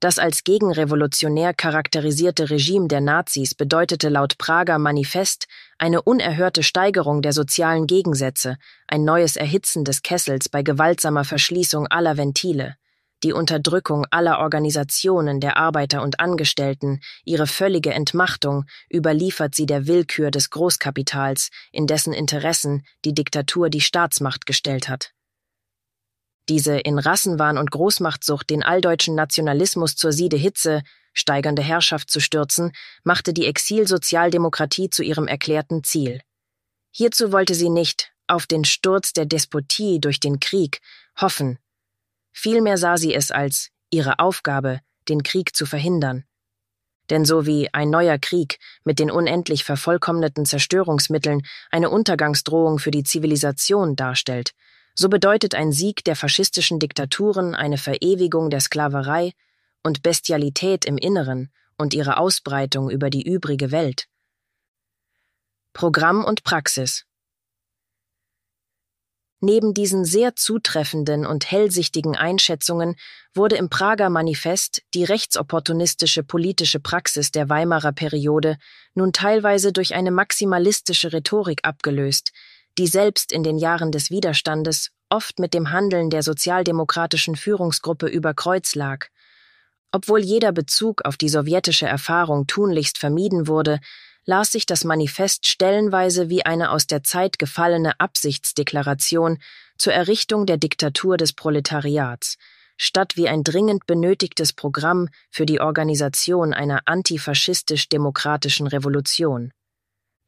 Das 0.00 0.18
als 0.18 0.44
gegenrevolutionär 0.44 1.52
charakterisierte 1.52 2.48
Regime 2.48 2.88
der 2.88 3.02
Nazis 3.02 3.54
bedeutete 3.54 4.08
laut 4.08 4.38
Prager 4.38 4.78
Manifest 4.78 5.46
eine 5.76 6.00
unerhörte 6.00 6.62
Steigerung 6.62 7.20
der 7.20 7.34
sozialen 7.34 7.86
Gegensätze, 7.86 8.56
ein 8.88 9.04
neues 9.04 9.36
Erhitzen 9.36 9.84
des 9.84 10.00
Kessels 10.02 10.48
bei 10.48 10.62
gewaltsamer 10.62 11.24
Verschließung 11.24 11.86
aller 11.86 12.16
Ventile, 12.16 12.76
die 13.22 13.34
Unterdrückung 13.34 14.06
aller 14.10 14.38
Organisationen 14.38 15.40
der 15.40 15.58
Arbeiter 15.58 16.00
und 16.02 16.20
Angestellten, 16.20 17.00
ihre 17.26 17.46
völlige 17.46 17.92
Entmachtung 17.92 18.64
überliefert 18.90 19.54
sie 19.54 19.66
der 19.66 19.86
Willkür 19.86 20.30
des 20.30 20.48
Großkapitals, 20.48 21.50
in 21.72 21.86
dessen 21.86 22.14
Interessen 22.14 22.86
die 23.04 23.12
Diktatur 23.12 23.68
die 23.68 23.82
Staatsmacht 23.82 24.46
gestellt 24.46 24.88
hat. 24.88 25.12
Diese 26.50 26.78
in 26.78 26.98
Rassenwahn 26.98 27.58
und 27.58 27.70
Großmachtsucht 27.70 28.50
den 28.50 28.64
alldeutschen 28.64 29.14
Nationalismus 29.14 29.94
zur 29.94 30.10
Siede 30.10 30.36
Hitze, 30.36 30.82
steigernde 31.12 31.62
Herrschaft 31.62 32.10
zu 32.10 32.18
stürzen, 32.18 32.72
machte 33.04 33.32
die 33.32 33.46
Exilsozialdemokratie 33.46 34.90
zu 34.90 35.04
ihrem 35.04 35.28
erklärten 35.28 35.84
Ziel. 35.84 36.22
Hierzu 36.90 37.30
wollte 37.30 37.54
sie 37.54 37.68
nicht 37.68 38.10
auf 38.26 38.48
den 38.48 38.64
Sturz 38.64 39.12
der 39.12 39.26
Despotie 39.26 40.00
durch 40.00 40.18
den 40.18 40.40
Krieg 40.40 40.80
hoffen. 41.20 41.60
Vielmehr 42.32 42.78
sah 42.78 42.96
sie 42.96 43.14
es 43.14 43.30
als 43.30 43.70
ihre 43.90 44.18
Aufgabe, 44.18 44.80
den 45.08 45.22
Krieg 45.22 45.54
zu 45.54 45.66
verhindern. 45.66 46.24
Denn 47.10 47.24
so 47.24 47.46
wie 47.46 47.72
ein 47.72 47.90
neuer 47.90 48.18
Krieg 48.18 48.58
mit 48.82 48.98
den 48.98 49.12
unendlich 49.12 49.62
vervollkommneten 49.62 50.46
Zerstörungsmitteln 50.46 51.46
eine 51.70 51.90
Untergangsdrohung 51.90 52.80
für 52.80 52.90
die 52.90 53.04
Zivilisation 53.04 53.94
darstellt, 53.94 54.52
so 54.94 55.08
bedeutet 55.08 55.54
ein 55.54 55.72
Sieg 55.72 56.04
der 56.04 56.16
faschistischen 56.16 56.78
Diktaturen 56.78 57.54
eine 57.54 57.78
Verewigung 57.78 58.50
der 58.50 58.60
Sklaverei 58.60 59.32
und 59.82 60.02
Bestialität 60.02 60.84
im 60.84 60.98
Inneren 60.98 61.50
und 61.78 61.94
ihre 61.94 62.18
Ausbreitung 62.18 62.90
über 62.90 63.10
die 63.10 63.22
übrige 63.22 63.70
Welt. 63.70 64.06
Programm 65.72 66.24
und 66.24 66.42
Praxis 66.42 67.06
Neben 69.42 69.72
diesen 69.72 70.04
sehr 70.04 70.36
zutreffenden 70.36 71.24
und 71.24 71.50
hellsichtigen 71.50 72.14
Einschätzungen 72.14 72.96
wurde 73.32 73.56
im 73.56 73.70
Prager 73.70 74.10
Manifest 74.10 74.82
die 74.92 75.04
rechtsopportunistische 75.04 76.22
politische 76.22 76.78
Praxis 76.78 77.30
der 77.30 77.48
Weimarer 77.48 77.92
Periode 77.92 78.58
nun 78.94 79.14
teilweise 79.14 79.72
durch 79.72 79.94
eine 79.94 80.10
maximalistische 80.10 81.14
Rhetorik 81.14 81.60
abgelöst, 81.62 82.32
die 82.80 82.86
selbst 82.86 83.30
in 83.30 83.42
den 83.42 83.58
Jahren 83.58 83.92
des 83.92 84.10
Widerstandes 84.10 84.90
oft 85.10 85.38
mit 85.38 85.52
dem 85.52 85.70
Handeln 85.70 86.08
der 86.08 86.22
sozialdemokratischen 86.22 87.36
Führungsgruppe 87.36 88.06
über 88.06 88.32
Kreuz 88.32 88.74
lag. 88.74 89.08
Obwohl 89.92 90.20
jeder 90.20 90.50
Bezug 90.50 91.04
auf 91.04 91.18
die 91.18 91.28
sowjetische 91.28 91.86
Erfahrung 91.86 92.46
tunlichst 92.46 92.96
vermieden 92.96 93.46
wurde, 93.46 93.80
las 94.24 94.52
sich 94.52 94.64
das 94.64 94.84
Manifest 94.84 95.46
stellenweise 95.46 96.30
wie 96.30 96.46
eine 96.46 96.70
aus 96.70 96.86
der 96.86 97.02
Zeit 97.02 97.38
gefallene 97.38 98.00
Absichtsdeklaration 98.00 99.36
zur 99.76 99.92
Errichtung 99.92 100.46
der 100.46 100.56
Diktatur 100.56 101.18
des 101.18 101.34
Proletariats, 101.34 102.38
statt 102.78 103.14
wie 103.18 103.28
ein 103.28 103.44
dringend 103.44 103.86
benötigtes 103.86 104.54
Programm 104.54 105.10
für 105.30 105.44
die 105.44 105.60
Organisation 105.60 106.54
einer 106.54 106.80
antifaschistisch-demokratischen 106.86 108.66
Revolution. 108.66 109.52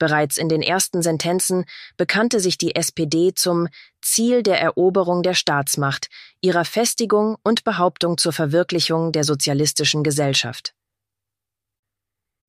Bereits 0.03 0.37
in 0.37 0.49
den 0.49 0.63
ersten 0.63 1.01
Sentenzen 1.01 1.65
bekannte 1.97 2.41
sich 2.41 2.59
die 2.59 2.75
SPD 2.75 3.35
zum 3.35 3.69
Ziel 4.01 4.43
der 4.43 4.61
Eroberung 4.61 5.23
der 5.23 5.35
Staatsmacht, 5.35 6.09
ihrer 6.41 6.65
Festigung 6.65 7.37
und 7.45 7.63
Behauptung 7.63 8.19
zur 8.19 8.33
Verwirklichung 8.33 9.13
der 9.13 9.23
sozialistischen 9.23 10.03
Gesellschaft. 10.03 10.75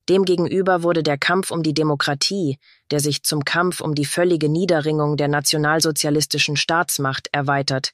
Demgegenüber 0.09 0.81
wurde 0.81 1.03
der 1.03 1.19
Kampf 1.19 1.51
um 1.51 1.61
die 1.61 1.75
Demokratie, 1.75 2.57
der 2.89 2.99
sich 2.99 3.21
zum 3.21 3.45
Kampf 3.45 3.81
um 3.81 3.93
die 3.93 4.05
völlige 4.05 4.49
Niederringung 4.49 5.15
der 5.15 5.27
nationalsozialistischen 5.27 6.57
Staatsmacht 6.57 7.29
erweitert, 7.33 7.91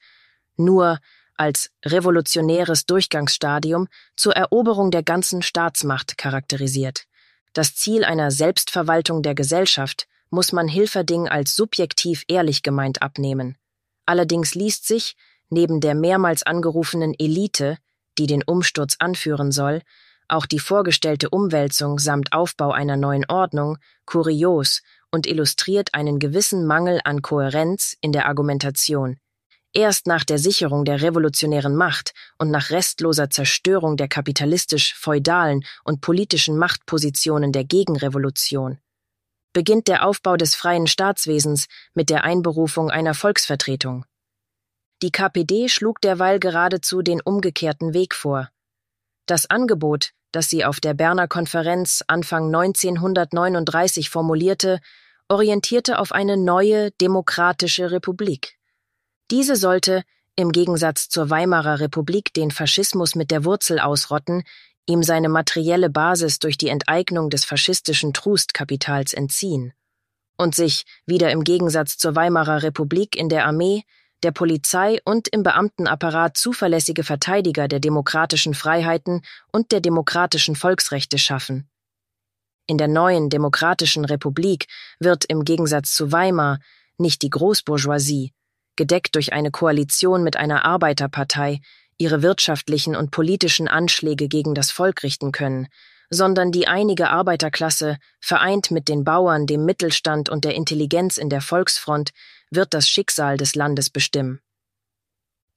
nur 0.56 1.00
als 1.36 1.70
revolutionäres 1.86 2.86
Durchgangsstadium 2.86 3.90
zur 4.16 4.38
Eroberung 4.38 4.90
der 4.90 5.04
ganzen 5.04 5.42
Staatsmacht 5.42 6.18
charakterisiert. 6.18 7.09
Das 7.54 7.76
Ziel 7.76 8.04
einer 8.04 8.32
Selbstverwaltung 8.32 9.24
der 9.24 9.36
Gesellschaft 9.36 10.08
muss 10.30 10.52
man 10.52 10.68
Hilferding 10.68 11.28
als 11.28 11.56
subjektiv 11.56 12.24
ehrlich 12.28 12.62
gemeint 12.62 13.02
abnehmen. 13.02 13.58
Allerdings 14.06 14.56
liest 14.56 14.88
sich, 14.88 15.16
neben 15.50 15.82
der 15.82 15.96
mehrmals 15.96 16.44
angerufenen 16.44 17.14
Elite, 17.18 17.78
die 18.18 18.28
den 18.28 18.44
Umsturz 18.44 18.96
anführen 19.00 19.52
soll, 19.52 19.82
auch 20.28 20.46
die 20.46 20.60
vorgestellte 20.60 21.30
Umwälzung 21.32 21.98
samt 21.98 22.34
Aufbau 22.34 22.72
einer 22.72 22.98
neuen 22.98 23.26
Ordnung 23.28 23.80
kurios 24.06 24.84
und 25.12 25.26
illustriert 25.26 25.96
einen 25.96 26.20
gewissen 26.20 26.68
Mangel 26.68 27.02
an 27.04 27.24
Kohärenz 27.24 27.98
in 28.02 28.12
der 28.12 28.28
Argumentation, 28.28 29.18
Erst 29.74 30.08
nach 30.08 30.24
der 30.24 30.40
Sicherung 30.40 30.84
der 30.84 31.02
revolutionären 31.02 31.76
Macht 31.76 32.14
und 32.38 32.50
nach 32.50 32.72
restloser 32.72 33.30
Zerstörung 33.30 33.98
der 33.98 34.08
kapitalistisch-feudalen 34.08 35.64
und 35.84 36.02
politischen 36.02 36.58
Machtpositionen 36.58 37.52
der 37.52 37.64
Gegenrevolution 37.64 38.80
beginnt 39.54 39.88
der 39.88 40.06
Aufbau 40.06 40.38
des 40.38 40.56
freien 40.56 40.88
Staatswesens 40.88 41.68
mit 41.94 42.10
der 42.10 42.24
Einberufung 42.24 42.92
einer 42.92 43.14
Volksvertretung. 43.14 44.06
Die 45.02 45.12
KPD 45.12 45.70
schlug 45.70 46.02
derweil 46.02 46.40
geradezu 46.40 47.02
den 47.02 47.22
umgekehrten 47.22 47.94
Weg 47.94 48.14
vor. 48.14 48.50
Das 49.26 49.50
Angebot, 49.50 50.12
das 50.32 50.50
sie 50.50 50.66
auf 50.66 50.80
der 50.80 50.94
Berner 50.94 51.28
Konferenz 51.28 52.04
Anfang 52.08 52.54
1939 52.54 54.10
formulierte, 54.10 54.80
orientierte 55.30 56.00
auf 56.00 56.12
eine 56.12 56.38
neue 56.38 56.92
demokratische 56.92 57.92
Republik. 57.92 58.59
Diese 59.32 59.56
sollte, 59.56 60.04
im 60.36 60.52
Gegensatz 60.52 61.10
zur 61.10 61.30
Weimarer 61.30 61.80
Republik, 61.80 62.34
den 62.34 62.52
Faschismus 62.52 63.16
mit 63.16 63.32
der 63.32 63.46
Wurzel 63.46 63.80
ausrotten, 63.80 64.44
ihm 64.86 65.04
seine 65.04 65.30
materielle 65.30 65.90
Basis 65.90 66.40
durch 66.40 66.58
die 66.58 66.70
Enteignung 66.70 67.30
des 67.30 67.46
faschistischen 67.46 68.14
Trustkapitals 68.14 69.14
entziehen 69.14 69.74
und 70.40 70.56
sich, 70.56 70.86
wieder 71.06 71.32
im 71.32 71.44
Gegensatz 71.44 71.98
zur 71.98 72.16
Weimarer 72.16 72.64
Republik 72.64 73.18
in 73.18 73.28
der 73.28 73.46
Armee, 73.46 73.84
der 74.24 74.32
Polizei 74.32 75.00
und 75.04 75.28
im 75.28 75.44
Beamtenapparat 75.44 76.38
zuverlässige 76.38 77.04
Verteidiger 77.04 77.68
der 77.68 77.80
demokratischen 77.80 78.54
Freiheiten 78.54 79.22
und 79.52 79.72
der 79.72 79.82
demokratischen 79.82 80.56
Volksrechte 80.56 81.18
schaffen. 81.18 81.70
In 82.68 82.78
der 82.78 82.88
neuen 82.88 83.30
demokratischen 83.30 84.06
Republik 84.06 84.68
wird 85.00 85.26
im 85.26 85.44
Gegensatz 85.44 85.94
zu 85.94 86.12
Weimar 86.12 86.60
nicht 86.98 87.22
die 87.22 87.30
Großbourgeoisie, 87.30 88.34
gedeckt 88.80 89.16
durch 89.16 89.34
eine 89.34 89.52
Koalition 89.52 90.24
mit 90.24 90.38
einer 90.38 90.64
Arbeiterpartei, 90.64 91.60
ihre 91.98 92.22
wirtschaftlichen 92.22 92.96
und 92.96 93.12
politischen 93.12 93.68
Anschläge 93.68 94.30
gegen 94.30 94.56
das 94.56 94.72
Volk 94.72 95.04
richten 95.04 95.34
können, 95.34 95.68
sondern 96.10 96.54
die 96.54 96.70
einige 96.70 97.10
Arbeiterklasse, 97.10 97.98
vereint 98.22 98.72
mit 98.72 98.88
den 98.88 99.04
Bauern, 99.04 99.48
dem 99.48 99.66
Mittelstand 99.66 100.30
und 100.30 100.46
der 100.46 100.56
Intelligenz 100.56 101.18
in 101.18 101.30
der 101.30 101.42
Volksfront, 101.42 102.12
wird 102.52 102.74
das 102.74 102.88
Schicksal 102.88 103.36
des 103.36 103.54
Landes 103.54 103.90
bestimmen. 103.90 104.40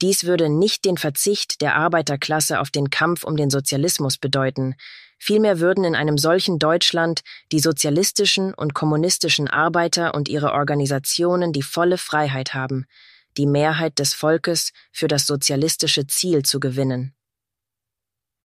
Dies 0.01 0.25
würde 0.25 0.49
nicht 0.49 0.83
den 0.83 0.97
Verzicht 0.97 1.61
der 1.61 1.75
Arbeiterklasse 1.75 2.59
auf 2.59 2.71
den 2.71 2.89
Kampf 2.89 3.23
um 3.23 3.37
den 3.37 3.49
Sozialismus 3.49 4.17
bedeuten, 4.17 4.75
vielmehr 5.17 5.61
würden 5.61 5.85
in 5.85 5.95
einem 5.95 6.17
solchen 6.17 6.59
Deutschland 6.59 7.21
die 7.53 7.61
sozialistischen 7.61 8.53
und 8.53 8.73
kommunistischen 8.73 9.47
Arbeiter 9.47 10.13
und 10.13 10.27
ihre 10.27 10.51
Organisationen 10.51 11.53
die 11.53 11.61
volle 11.61 11.97
Freiheit 11.97 12.53
haben, 12.53 12.85
die 13.37 13.47
Mehrheit 13.47 13.99
des 13.99 14.13
Volkes 14.13 14.71
für 14.91 15.07
das 15.07 15.25
sozialistische 15.25 16.07
Ziel 16.07 16.43
zu 16.43 16.59
gewinnen. 16.59 17.13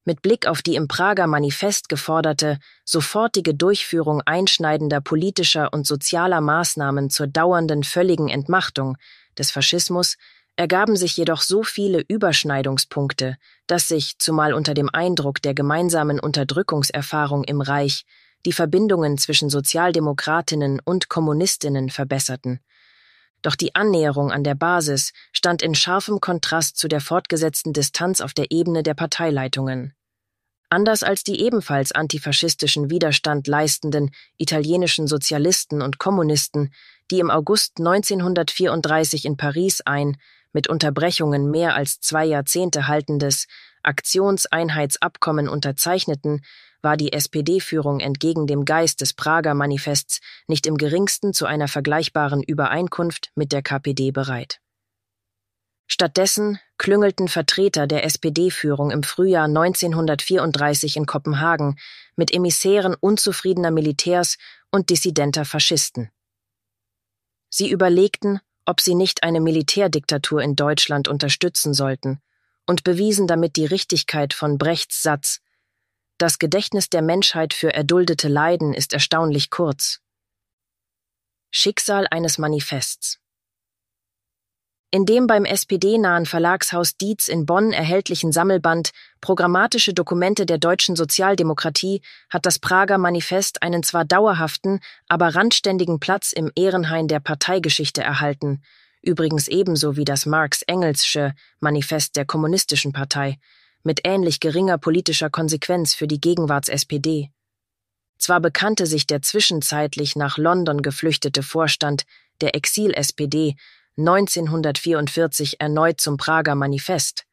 Mit 0.07 0.21
Blick 0.21 0.47
auf 0.47 0.61
die 0.61 0.75
im 0.75 0.87
Prager 0.87 1.27
Manifest 1.27 1.89
geforderte 1.89 2.59
sofortige 2.85 3.55
Durchführung 3.55 4.21
einschneidender 4.21 5.01
politischer 5.01 5.73
und 5.73 5.87
sozialer 5.87 6.43
Maßnahmen 6.43 7.09
zur 7.09 7.27
dauernden 7.27 7.85
völligen 7.85 8.29
Entmachtung 8.29 8.99
des 9.39 9.51
Faschismus 9.51 10.17
ergaben 10.57 10.97
sich 10.97 11.17
jedoch 11.17 11.41
so 11.41 11.63
viele 11.63 12.05
Überschneidungspunkte, 12.07 13.37
dass 13.67 13.89
sich, 13.89 14.19
zumal 14.19 14.53
unter 14.53 14.75
dem 14.75 14.89
Eindruck 14.93 15.43
der 15.43 15.55
gemeinsamen 15.55 16.21
Unterdrückungserfahrung 16.21 17.45
im 17.45 17.61
Reich, 17.61 18.05
die 18.47 18.53
Verbindungen 18.53 19.19
zwischen 19.19 19.51
Sozialdemokratinnen 19.51 20.81
und 20.85 21.09
Kommunistinnen 21.09 21.91
verbesserten. 21.91 22.61
Doch 23.45 23.57
die 23.57 23.75
Annäherung 23.75 24.33
an 24.33 24.43
der 24.43 24.55
Basis 24.55 25.13
stand 25.31 25.61
in 25.61 25.75
scharfem 25.75 26.19
Kontrast 26.19 26.79
zu 26.79 26.89
der 26.89 27.03
fortgesetzten 27.03 27.75
Distanz 27.75 28.23
auf 28.23 28.33
der 28.33 28.51
Ebene 28.51 28.83
der 28.83 28.95
Parteileitungen. 28.95 29.93
Anders 30.71 31.03
als 31.03 31.25
die 31.25 31.43
ebenfalls 31.43 31.93
antifaschistischen 31.93 32.89
Widerstand 32.89 33.47
leistenden 33.47 34.13
italienischen 34.39 35.07
Sozialisten 35.07 35.83
und 35.83 35.99
Kommunisten, 35.99 36.73
die 37.11 37.19
im 37.19 37.31
August 37.31 37.81
1934 37.81 39.27
in 39.27 39.37
Paris 39.37 39.83
ein, 39.83 40.17
mit 40.55 40.67
Unterbrechungen 40.67 41.51
mehr 41.51 41.75
als 41.75 42.01
zwei 42.01 42.25
Jahrzehnte 42.25 42.89
haltendes 42.89 43.47
Aktionseinheitsabkommen 43.83 45.51
unterzeichneten, 45.51 46.41
war 46.85 46.97
die 46.97 47.13
SPD-Führung 47.13 47.99
entgegen 47.99 48.47
dem 48.47 48.65
Geist 48.65 49.01
des 49.01 49.15
Prager 49.15 49.55
Manifests 49.55 50.21
nicht 50.47 50.67
im 50.67 50.77
geringsten 50.77 51.33
zu 51.33 51.47
einer 51.47 51.67
vergleichbaren 51.67 52.43
Übereinkunft 52.43 53.33
mit 53.35 53.51
der 53.51 53.63
KPD 53.63 54.13
bereit. 54.13 54.61
Stattdessen 55.87 56.59
klüngelten 56.79 57.29
Vertreter 57.29 57.87
der 57.87 58.05
SPD-Führung 58.05 58.91
im 58.91 59.03
Frühjahr 59.03 59.45
1934 59.45 60.97
in 60.97 61.07
Kopenhagen 61.07 61.79
mit 62.17 62.33
Emissären 62.33 62.95
unzufriedener 62.95 63.71
Militärs 63.71 64.39
und 64.71 64.91
dissidenter 64.91 65.45
Faschisten. 65.45 66.11
Sie 67.51 67.71
überlegten, 67.71 68.41
ob 68.65 68.81
sie 68.81 68.95
nicht 68.95 69.23
eine 69.23 69.41
Militärdiktatur 69.41 70.43
in 70.43 70.57
Deutschland 70.57 71.07
unterstützen 71.07 71.75
sollten 71.75 72.21
und 72.67 72.83
bewiesen 72.83 73.27
damit 73.27 73.57
die 73.57 73.67
Richtigkeit 73.67 74.33
von 74.33 74.59
Brechts 74.59 75.03
Satz 75.03 75.41
Das 76.19 76.39
Gedächtnis 76.39 76.91
der 76.91 77.03
Menschheit 77.03 77.55
für 77.55 77.75
erduldete 77.75 78.29
Leiden 78.29 78.73
ist 78.73 78.93
erstaunlich 78.93 79.51
kurz. 79.51 80.01
Schicksal 81.51 82.07
eines 82.09 82.39
Manifests. 82.39 83.19
In 84.93 85.07
dem 85.07 85.27
beim 85.27 85.45
SPD-nahen 85.45 86.25
Verlagshaus 86.25 86.97
Dietz 86.97 87.27
in 87.27 87.47
Bonn 87.47 87.73
erhältlichen 87.73 88.31
Sammelband 88.31 88.91
Programmatische 89.21 89.93
Dokumente 89.93 90.47
der 90.47 90.59
deutschen 90.59 90.95
Sozialdemokratie 90.95 92.01
hat 92.31 92.47
das 92.47 92.61
Prager 92.61 92.97
Manifest 92.97 93.65
einen 93.65 93.83
zwar 93.83 94.05
dauerhaften, 94.05 94.79
aber 95.09 95.35
randständigen 95.35 95.99
Platz 95.99 96.31
im 96.33 96.53
Ehrenhain 96.55 97.09
der 97.09 97.19
Parteigeschichte 97.19 98.03
erhalten, 98.03 98.63
übrigens 99.03 99.49
ebenso 99.49 99.97
wie 99.97 100.05
das 100.05 100.27
Marx-Engelsche 100.27 101.35
Manifest 101.59 102.15
der 102.15 102.25
Kommunistischen 102.25 102.93
Partei, 102.93 103.41
mit 103.85 104.01
ähnlich 104.05 104.41
geringer 104.41 104.79
politischer 104.79 105.31
Konsequenz 105.31 105.95
für 105.95 106.09
die 106.09 106.21
Gegenwarts-SPD. 106.21 107.31
Zwar 108.19 108.41
bekannte 108.41 108.87
sich 108.87 109.07
der 109.07 109.23
zwischenzeitlich 109.23 110.17
nach 110.17 110.39
London 110.39 110.83
geflüchtete 110.83 111.43
Vorstand 111.43 112.05
der 112.41 112.55
Exil-SPD 112.55 113.55
1944 113.97 115.61
erneut 115.61 116.01
zum 116.01 116.17
Prager 116.17 116.57
Manifest. 116.57 117.25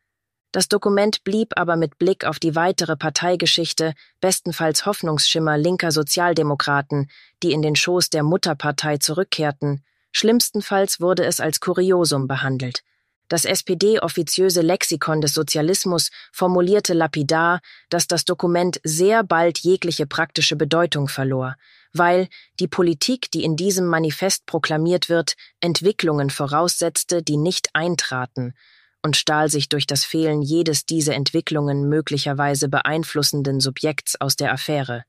Das 0.51 0.67
Dokument 0.67 1.23
blieb 1.23 1.53
aber 1.55 1.77
mit 1.77 1.97
Blick 1.97 2.25
auf 2.25 2.37
die 2.37 2.55
weitere 2.55 2.97
Parteigeschichte 2.97 3.93
bestenfalls 4.19 4.85
Hoffnungsschimmer 4.85 5.57
linker 5.57 5.91
Sozialdemokraten, 5.91 7.09
die 7.41 7.53
in 7.53 7.61
den 7.61 7.75
Schoß 7.75 8.09
der 8.09 8.23
Mutterpartei 8.23 8.97
zurückkehrten, 8.97 9.83
schlimmstenfalls 10.11 10.99
wurde 10.99 11.23
es 11.23 11.39
als 11.39 11.61
Kuriosum 11.61 12.27
behandelt. 12.27 12.83
Das 13.31 13.45
SPD-offiziöse 13.45 14.59
Lexikon 14.59 15.21
des 15.21 15.33
Sozialismus 15.33 16.09
formulierte 16.33 16.93
lapidar, 16.93 17.61
dass 17.89 18.05
das 18.05 18.25
Dokument 18.25 18.81
sehr 18.83 19.23
bald 19.23 19.59
jegliche 19.59 20.05
praktische 20.05 20.57
Bedeutung 20.57 21.07
verlor, 21.07 21.55
weil 21.93 22.27
die 22.59 22.67
Politik, 22.67 23.31
die 23.31 23.45
in 23.45 23.55
diesem 23.55 23.85
Manifest 23.85 24.45
proklamiert 24.47 25.07
wird, 25.07 25.35
Entwicklungen 25.61 26.29
voraussetzte, 26.29 27.23
die 27.23 27.37
nicht 27.37 27.69
eintraten, 27.71 28.53
und 29.01 29.15
stahl 29.15 29.49
sich 29.49 29.69
durch 29.69 29.87
das 29.87 30.03
Fehlen 30.03 30.41
jedes 30.41 30.85
diese 30.85 31.13
Entwicklungen 31.13 31.87
möglicherweise 31.87 32.67
beeinflussenden 32.67 33.61
Subjekts 33.61 34.19
aus 34.19 34.35
der 34.35 34.51
Affäre. 34.51 35.05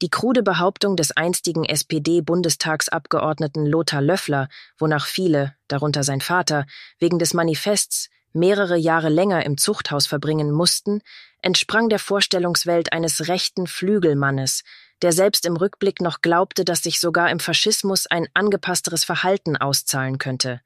Die 0.00 0.10
krude 0.10 0.44
Behauptung 0.44 0.94
des 0.94 1.16
einstigen 1.16 1.64
SPD-Bundestagsabgeordneten 1.64 3.66
Lothar 3.66 4.00
Löffler, 4.00 4.48
wonach 4.78 5.06
viele, 5.06 5.56
darunter 5.66 6.04
sein 6.04 6.20
Vater, 6.20 6.66
wegen 7.00 7.18
des 7.18 7.34
Manifests 7.34 8.08
mehrere 8.32 8.76
Jahre 8.76 9.08
länger 9.08 9.44
im 9.44 9.58
Zuchthaus 9.58 10.06
verbringen 10.06 10.52
mussten, 10.52 11.02
entsprang 11.42 11.88
der 11.88 11.98
Vorstellungswelt 11.98 12.92
eines 12.92 13.26
rechten 13.26 13.66
Flügelmannes, 13.66 14.62
der 15.02 15.12
selbst 15.12 15.46
im 15.46 15.56
Rückblick 15.56 16.00
noch 16.00 16.20
glaubte, 16.20 16.64
dass 16.64 16.82
sich 16.82 17.00
sogar 17.00 17.30
im 17.30 17.40
Faschismus 17.40 18.06
ein 18.06 18.28
angepassteres 18.34 19.04
Verhalten 19.04 19.56
auszahlen 19.56 20.18
könnte. 20.18 20.60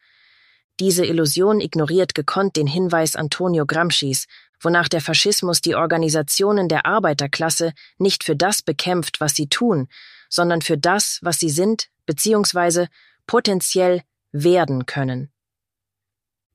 Diese 0.83 1.07
Illusion 1.07 1.61
ignoriert 1.61 2.12
gekonnt 2.12 2.57
den 2.57 2.66
Hinweis 2.66 3.14
Antonio 3.14 3.66
Gramscis, 3.66 4.27
wonach 4.61 4.88
der 4.88 5.01
Faschismus 5.01 5.61
die 5.61 5.77
Organisationen 5.77 6.68
der 6.68 6.87
Arbeiterklasse 6.87 7.73
nicht 7.99 8.25
für 8.25 8.35
das 8.35 8.62
bekämpft, 8.62 9.21
was 9.21 9.37
sie 9.37 9.47
tun, 9.47 9.87
sondern 10.29 10.61
für 10.61 10.77
das, 10.77 11.21
was 11.23 11.38
sie 11.38 11.51
sind 11.51 11.87
bzw. 12.07 12.87
potenziell 13.29 14.03
werden 14.33 14.85
können. 14.85 15.31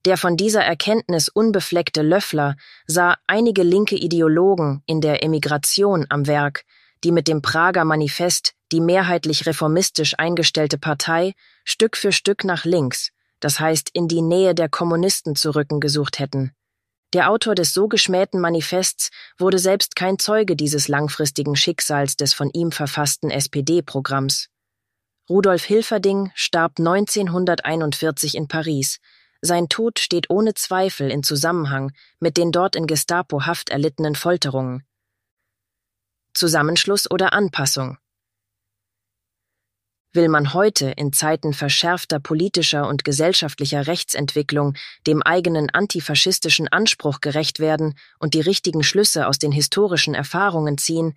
Der 0.03 0.17
von 0.17 0.35
dieser 0.35 0.65
Erkenntnis 0.65 1.29
unbefleckte 1.29 2.01
Löffler 2.01 2.57
sah 2.85 3.15
einige 3.27 3.63
linke 3.63 3.95
Ideologen 3.95 4.83
in 4.87 4.99
der 4.99 5.23
Emigration 5.23 6.05
am 6.09 6.27
Werk, 6.27 6.65
die 7.05 7.13
mit 7.13 7.29
dem 7.29 7.41
Prager 7.41 7.85
Manifest 7.85 8.55
die 8.73 8.81
mehrheitlich 8.81 9.45
reformistisch 9.45 10.19
eingestellte 10.19 10.77
Partei 10.77 11.33
Stück 11.63 11.95
für 11.95 12.11
Stück 12.11 12.43
nach 12.43 12.65
links, 12.65 13.13
das 13.39 13.59
heißt 13.59 13.89
in 13.93 14.07
die 14.07 14.21
Nähe 14.21 14.55
der 14.55 14.69
Kommunisten 14.69 15.35
zu 15.35 15.55
rücken 15.55 15.79
gesucht 15.79 16.19
hätten. 16.19 16.51
Der 17.13 17.29
Autor 17.29 17.55
des 17.55 17.73
so 17.73 17.87
geschmähten 17.87 18.41
Manifests 18.41 19.11
wurde 19.37 19.59
selbst 19.59 19.95
kein 19.95 20.19
Zeuge 20.19 20.55
dieses 20.55 20.87
langfristigen 20.87 21.55
Schicksals 21.55 22.17
des 22.17 22.33
von 22.33 22.49
ihm 22.51 22.71
verfassten 22.71 23.31
SPD-Programms. 23.31 24.49
Rudolf 25.29 25.63
Hilferding 25.63 26.31
starb 26.35 26.79
1941 26.79 28.35
in 28.35 28.47
Paris. 28.47 28.99
Sein 29.41 29.69
Tod 29.69 29.99
steht 29.99 30.29
ohne 30.29 30.53
Zweifel 30.53 31.09
in 31.11 31.23
Zusammenhang 31.23 31.91
mit 32.19 32.37
den 32.37 32.51
dort 32.51 32.75
in 32.75 32.87
Gestapo-Haft 32.87 33.69
erlittenen 33.69 34.15
Folterungen. 34.15 34.83
Zusammenschluss 36.33 37.09
oder 37.09 37.33
Anpassung. 37.33 37.97
Will 40.17 40.29
man 40.29 40.55
heute 40.55 40.89
in 40.89 41.13
Zeiten 41.13 41.53
verschärfter 41.53 42.19
politischer 42.19 42.87
und 42.87 43.03
gesellschaftlicher 43.03 43.85
Rechtsentwicklung 43.85 44.73
dem 45.05 45.21
eigenen 45.21 45.69
antifaschistischen 45.69 46.67
Anspruch 46.69 47.21
gerecht 47.21 47.59
werden 47.59 47.93
und 48.17 48.33
die 48.33 48.41
richtigen 48.41 48.81
Schlüsse 48.81 49.27
aus 49.27 49.37
den 49.37 49.51
historischen 49.51 50.15
Erfahrungen 50.15 50.79
ziehen, 50.79 51.13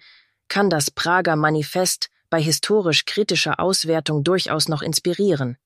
kann 0.48 0.68
das 0.68 0.90
Prager 0.90 1.34
Manifest 1.36 2.10
bei 2.28 2.42
historisch 2.42 3.06
kritischer 3.06 3.58
Auswertung 3.58 4.22
durchaus 4.22 4.68
noch 4.68 4.82
inspirieren. 4.82 5.56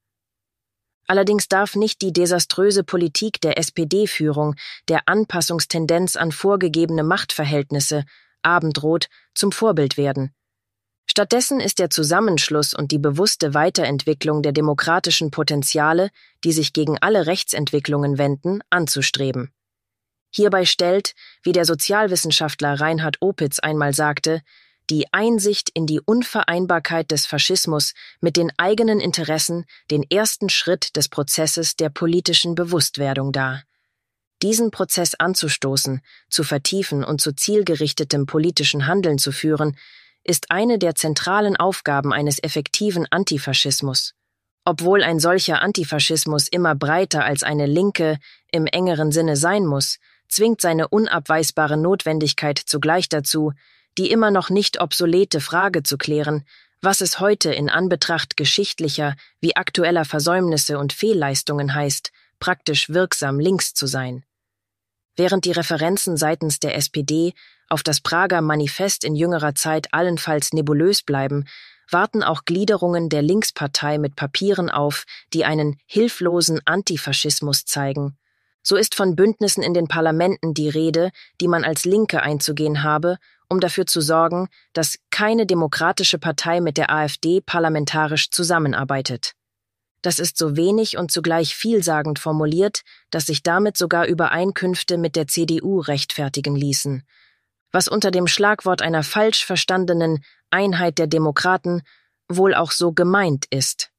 Allerdings 1.09 1.49
darf 1.49 1.75
nicht 1.75 2.03
die 2.03 2.13
desaströse 2.13 2.85
Politik 2.85 3.41
der 3.41 3.59
SPD-Führung, 3.59 4.55
der 4.89 5.09
Anpassungstendenz 5.09 6.15
an 6.15 6.31
vorgegebene 6.31 7.03
Machtverhältnisse, 7.03 8.05
Abendrot, 8.43 9.09
zum 9.35 9.51
Vorbild 9.51 9.97
werden. 9.97 10.33
Stattdessen 11.07 11.61
ist 11.61 11.79
der 11.79 11.91
Zusammenschluss 11.91 12.75
und 12.75 12.91
die 12.91 12.99
bewusste 12.99 13.55
Weiterentwicklung 13.55 14.43
der 14.43 14.53
demokratischen 14.53 15.31
Potenziale, 15.31 16.11
die 16.43 16.53
sich 16.53 16.73
gegen 16.73 16.99
alle 16.99 17.27
Rechtsentwicklungen 17.27 18.19
wenden, 18.19 18.61
anzustreben. 18.71 19.53
Hierbei 20.31 20.65
stellt, 20.65 21.15
wie 21.43 21.53
der 21.53 21.65
Sozialwissenschaftler 21.65 22.81
Reinhard 22.81 23.19
Opitz 23.21 23.61
einmal 23.61 23.95
sagte, 23.95 24.43
die 24.91 25.07
Einsicht 25.13 25.71
in 25.71 25.87
die 25.87 26.01
Unvereinbarkeit 26.01 27.11
des 27.11 27.25
Faschismus 27.25 27.95
mit 28.21 28.37
den 28.37 28.51
eigenen 28.59 29.01
Interessen 29.01 29.65
den 29.91 30.03
ersten 30.11 30.49
Schritt 30.49 30.97
des 30.97 31.09
Prozesses 31.09 31.77
der 31.77 31.89
politischen 31.89 32.55
Bewusstwerdung 32.55 33.33
dar. 33.33 33.63
Diesen 34.43 34.71
Prozess 34.71 35.15
anzustoßen, 35.15 36.03
zu 36.29 36.43
vertiefen 36.43 37.03
und 37.05 37.21
zu 37.21 37.33
zielgerichtetem 37.33 38.27
politischen 38.27 38.87
Handeln 38.87 39.19
zu 39.19 39.33
führen, 39.33 39.77
ist 40.25 40.51
eine 40.51 40.79
der 40.79 40.95
zentralen 40.95 41.57
Aufgaben 41.57 42.13
eines 42.13 42.43
effektiven 42.43 43.07
Antifaschismus. 43.11 44.15
Obwohl 44.65 45.03
ein 45.03 45.21
solcher 45.21 45.61
Antifaschismus 45.61 46.49
immer 46.49 46.75
breiter 46.75 47.25
als 47.25 47.43
eine 47.43 47.67
linke 47.67 48.19
im 48.51 48.67
engeren 48.67 49.13
Sinne 49.13 49.37
sein 49.37 49.67
muss, 49.67 49.99
zwingt 50.29 50.63
seine 50.63 50.89
unabweisbare 50.89 51.77
Notwendigkeit 51.77 52.59
zugleich 52.59 53.09
dazu, 53.11 53.53
die 53.99 54.11
immer 54.11 54.31
noch 54.31 54.51
nicht 54.51 54.81
obsolete 54.81 55.41
Frage 55.41 55.83
zu 55.83 55.99
klären, 55.99 56.45
was 56.81 57.01
es 57.01 57.21
heute 57.21 57.53
in 57.53 57.71
Anbetracht 57.71 58.37
geschichtlicher 58.37 59.17
wie 59.41 59.57
aktueller 59.57 60.05
Versäumnisse 60.05 60.79
und 60.79 60.93
Fehlleistungen 60.93 61.75
heißt, 61.75 62.11
praktisch 62.41 62.89
wirksam 62.89 63.39
links 63.39 63.75
zu 63.75 63.87
sein. 63.87 64.25
Während 65.17 65.45
die 65.45 65.53
Referenzen 65.53 66.17
seitens 66.17 66.61
der 66.61 66.77
SPD 66.77 67.35
auf 67.69 67.83
das 67.83 68.01
Prager 68.01 68.41
Manifest 68.41 69.05
in 69.05 69.15
jüngerer 69.15 69.55
Zeit 69.55 69.93
allenfalls 69.93 70.53
nebulös 70.53 71.03
bleiben, 71.03 71.47
warten 71.91 72.23
auch 72.23 72.45
Gliederungen 72.45 73.09
der 73.09 73.23
Linkspartei 73.23 73.99
mit 73.99 74.17
Papieren 74.17 74.71
auf, 74.71 75.05
die 75.33 75.45
einen 75.45 75.77
hilflosen 75.87 76.61
Antifaschismus 76.65 77.65
zeigen 77.65 78.17
so 78.67 78.77
ist 78.77 78.95
von 78.95 79.15
Bündnissen 79.15 79.63
in 79.63 79.75
den 79.75 79.87
Parlamenten 79.87 80.55
die 80.55 80.71
Rede, 80.71 81.11
die 81.41 81.49
man 81.49 81.65
als 81.65 81.85
Linke 81.85 82.23
einzugehen 82.23 82.83
habe, 82.83 83.19
um 83.49 83.61
dafür 83.61 83.87
zu 83.87 84.01
sorgen, 84.01 84.49
dass 84.73 84.99
keine 85.11 85.47
demokratische 85.47 86.19
Partei 86.19 86.61
mit 86.61 86.79
der 86.79 86.91
AfD 86.91 87.43
parlamentarisch 87.43 88.31
zusammenarbeitet. 88.31 89.35
Das 90.05 90.19
ist 90.19 90.37
so 90.37 90.55
wenig 90.55 90.99
und 90.99 91.11
zugleich 91.11 91.55
vielsagend 91.55 92.19
formuliert, 92.19 92.83
dass 93.09 93.25
sich 93.25 93.43
damit 93.43 93.79
sogar 93.79 94.07
Übereinkünfte 94.07 94.99
mit 94.99 95.17
der 95.17 95.29
CDU 95.29 95.81
rechtfertigen 95.81 96.55
ließen, 96.55 97.05
was 97.73 97.89
unter 97.89 98.11
dem 98.11 98.27
Schlagwort 98.27 98.83
einer 98.83 99.03
falsch 99.03 99.47
verstandenen 99.47 100.23
Einheit 100.51 100.99
der 100.99 101.07
Demokraten 101.07 101.81
wohl 102.29 102.55
auch 102.55 102.71
so 102.71 102.93
gemeint 102.93 103.47
ist. 103.49 103.93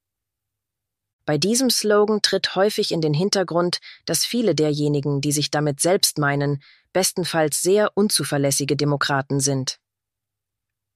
Bei 1.26 1.40
diesem 1.40 1.72
Slogan 1.72 2.22
tritt 2.22 2.56
häufig 2.56 2.92
in 2.92 3.02
den 3.02 3.16
Hintergrund, 3.16 3.80
dass 4.06 4.26
viele 4.26 4.54
derjenigen, 4.54 5.22
die 5.22 5.32
sich 5.32 5.50
damit 5.50 5.80
selbst 5.80 6.20
meinen, 6.20 6.62
bestenfalls 6.94 7.64
sehr 7.64 7.90
unzuverlässige 7.96 8.76
Demokraten 8.76 9.40
sind. 9.40 9.80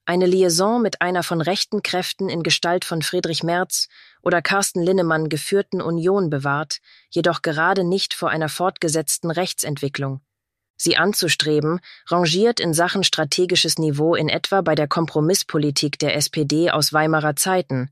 Eine 0.06 0.28
Liaison 0.28 0.82
mit 0.82 1.02
einer 1.02 1.24
von 1.24 1.41
rechten 1.41 1.82
Kräften 1.82 2.30
in 2.30 2.43
Gestalt 2.43 2.86
von 2.86 3.02
Friedrich 3.02 3.43
Merz 3.43 3.88
oder 4.22 4.42
Carsten 4.42 4.82
Linnemann 4.82 5.30
geführten 5.30 5.82
Union 5.82 6.30
bewahrt, 6.30 6.80
jedoch 7.10 7.42
gerade 7.42 7.84
nicht 7.84 8.14
vor 8.14 8.30
einer 8.30 8.50
fortgesetzten 8.50 9.32
Rechtsentwicklung. 9.32 10.22
Sie 10.78 10.98
anzustreben, 10.98 11.80
rangiert 12.08 12.60
in 12.60 12.74
Sachen 12.74 13.04
strategisches 13.04 13.78
Niveau 13.78 14.16
in 14.16 14.30
etwa 14.30 14.62
bei 14.62 14.76
der 14.76 14.88
Kompromisspolitik 14.88 16.00
der 16.00 16.16
SPD 16.16 16.72
aus 16.72 16.94
Weimarer 16.94 17.36
Zeiten, 17.36 17.92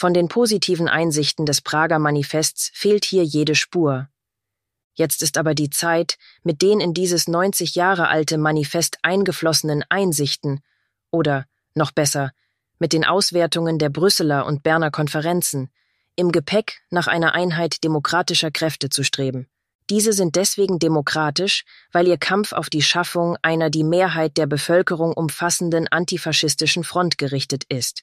von 0.00 0.14
den 0.14 0.28
positiven 0.28 0.86
Einsichten 0.86 1.44
des 1.44 1.60
Prager 1.60 1.98
Manifests 1.98 2.70
fehlt 2.72 3.04
hier 3.04 3.24
jede 3.24 3.56
Spur. 3.56 4.08
Jetzt 4.94 5.24
ist 5.24 5.36
aber 5.36 5.56
die 5.56 5.70
Zeit, 5.70 6.18
mit 6.44 6.62
den 6.62 6.78
in 6.78 6.94
dieses 6.94 7.26
90 7.26 7.74
Jahre 7.74 8.06
alte 8.06 8.38
Manifest 8.38 8.98
eingeflossenen 9.02 9.82
Einsichten 9.88 10.60
oder, 11.10 11.46
noch 11.74 11.90
besser, 11.90 12.30
mit 12.78 12.92
den 12.92 13.04
Auswertungen 13.04 13.78
der 13.78 13.88
Brüsseler 13.88 14.46
und 14.46 14.62
Berner 14.62 14.90
Konferenzen, 14.90 15.70
im 16.16 16.32
Gepäck 16.32 16.80
nach 16.90 17.06
einer 17.06 17.34
Einheit 17.34 17.84
demokratischer 17.84 18.50
Kräfte 18.50 18.88
zu 18.88 19.04
streben. 19.04 19.48
Diese 19.90 20.12
sind 20.12 20.36
deswegen 20.36 20.78
demokratisch, 20.78 21.64
weil 21.92 22.06
ihr 22.08 22.18
Kampf 22.18 22.52
auf 22.52 22.68
die 22.68 22.82
Schaffung 22.82 23.38
einer 23.40 23.70
die 23.70 23.84
Mehrheit 23.84 24.36
der 24.36 24.46
Bevölkerung 24.46 25.12
umfassenden 25.14 25.88
antifaschistischen 25.88 26.84
Front 26.84 27.16
gerichtet 27.16 27.64
ist. 27.68 28.02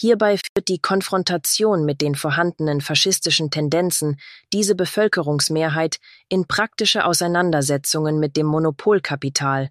Hierbei 0.00 0.36
führt 0.36 0.68
die 0.68 0.78
Konfrontation 0.78 1.84
mit 1.84 2.00
den 2.00 2.14
vorhandenen 2.14 2.80
faschistischen 2.80 3.50
Tendenzen 3.50 4.16
diese 4.52 4.74
Bevölkerungsmehrheit 4.74 5.98
in 6.28 6.46
praktische 6.46 7.04
Auseinandersetzungen 7.04 8.20
mit 8.20 8.36
dem 8.36 8.46
Monopolkapital, 8.46 9.70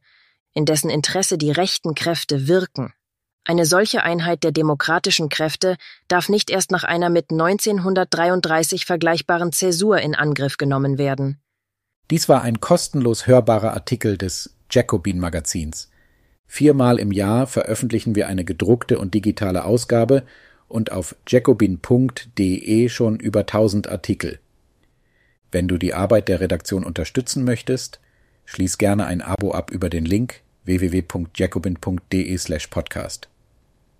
in 0.53 0.65
dessen 0.65 0.89
Interesse 0.89 1.37
die 1.37 1.51
rechten 1.51 1.95
Kräfte 1.95 2.47
wirken. 2.47 2.93
Eine 3.49 3.65
solche 3.65 4.03
Einheit 4.03 4.43
der 4.43 4.51
demokratischen 4.51 5.29
Kräfte 5.29 5.77
darf 6.09 6.27
nicht 6.27 6.49
erst 6.49 6.69
nach 6.69 6.83
einer 6.83 7.09
mit 7.09 7.31
1933 7.31 8.85
vergleichbaren 8.85 9.53
Zäsur 9.53 9.99
in 9.99 10.15
Angriff 10.15 10.57
genommen 10.57 10.97
werden. 10.97 11.39
Dies 12.11 12.27
war 12.27 12.41
ein 12.41 12.59
kostenlos 12.59 13.25
hörbarer 13.25 13.71
Artikel 13.71 14.17
des 14.17 14.53
Jacobin 14.69 15.19
Magazins. 15.19 15.89
Viermal 16.45 16.99
im 16.99 17.13
Jahr 17.13 17.47
veröffentlichen 17.47 18.15
wir 18.15 18.27
eine 18.27 18.43
gedruckte 18.43 18.99
und 18.99 19.13
digitale 19.13 19.63
Ausgabe 19.63 20.23
und 20.67 20.91
auf 20.91 21.15
jacobin.de 21.25 22.89
schon 22.89 23.17
über 23.17 23.39
1000 23.39 23.87
Artikel. 23.87 24.39
Wenn 25.53 25.69
du 25.69 25.77
die 25.77 25.93
Arbeit 25.93 26.27
der 26.27 26.41
Redaktion 26.41 26.83
unterstützen 26.83 27.45
möchtest, 27.45 28.01
schließ 28.43 28.77
gerne 28.77 29.05
ein 29.05 29.21
Abo 29.21 29.53
ab 29.53 29.71
über 29.71 29.89
den 29.89 30.03
Link 30.03 30.41
www.jacobin.de/podcast. 30.65 33.29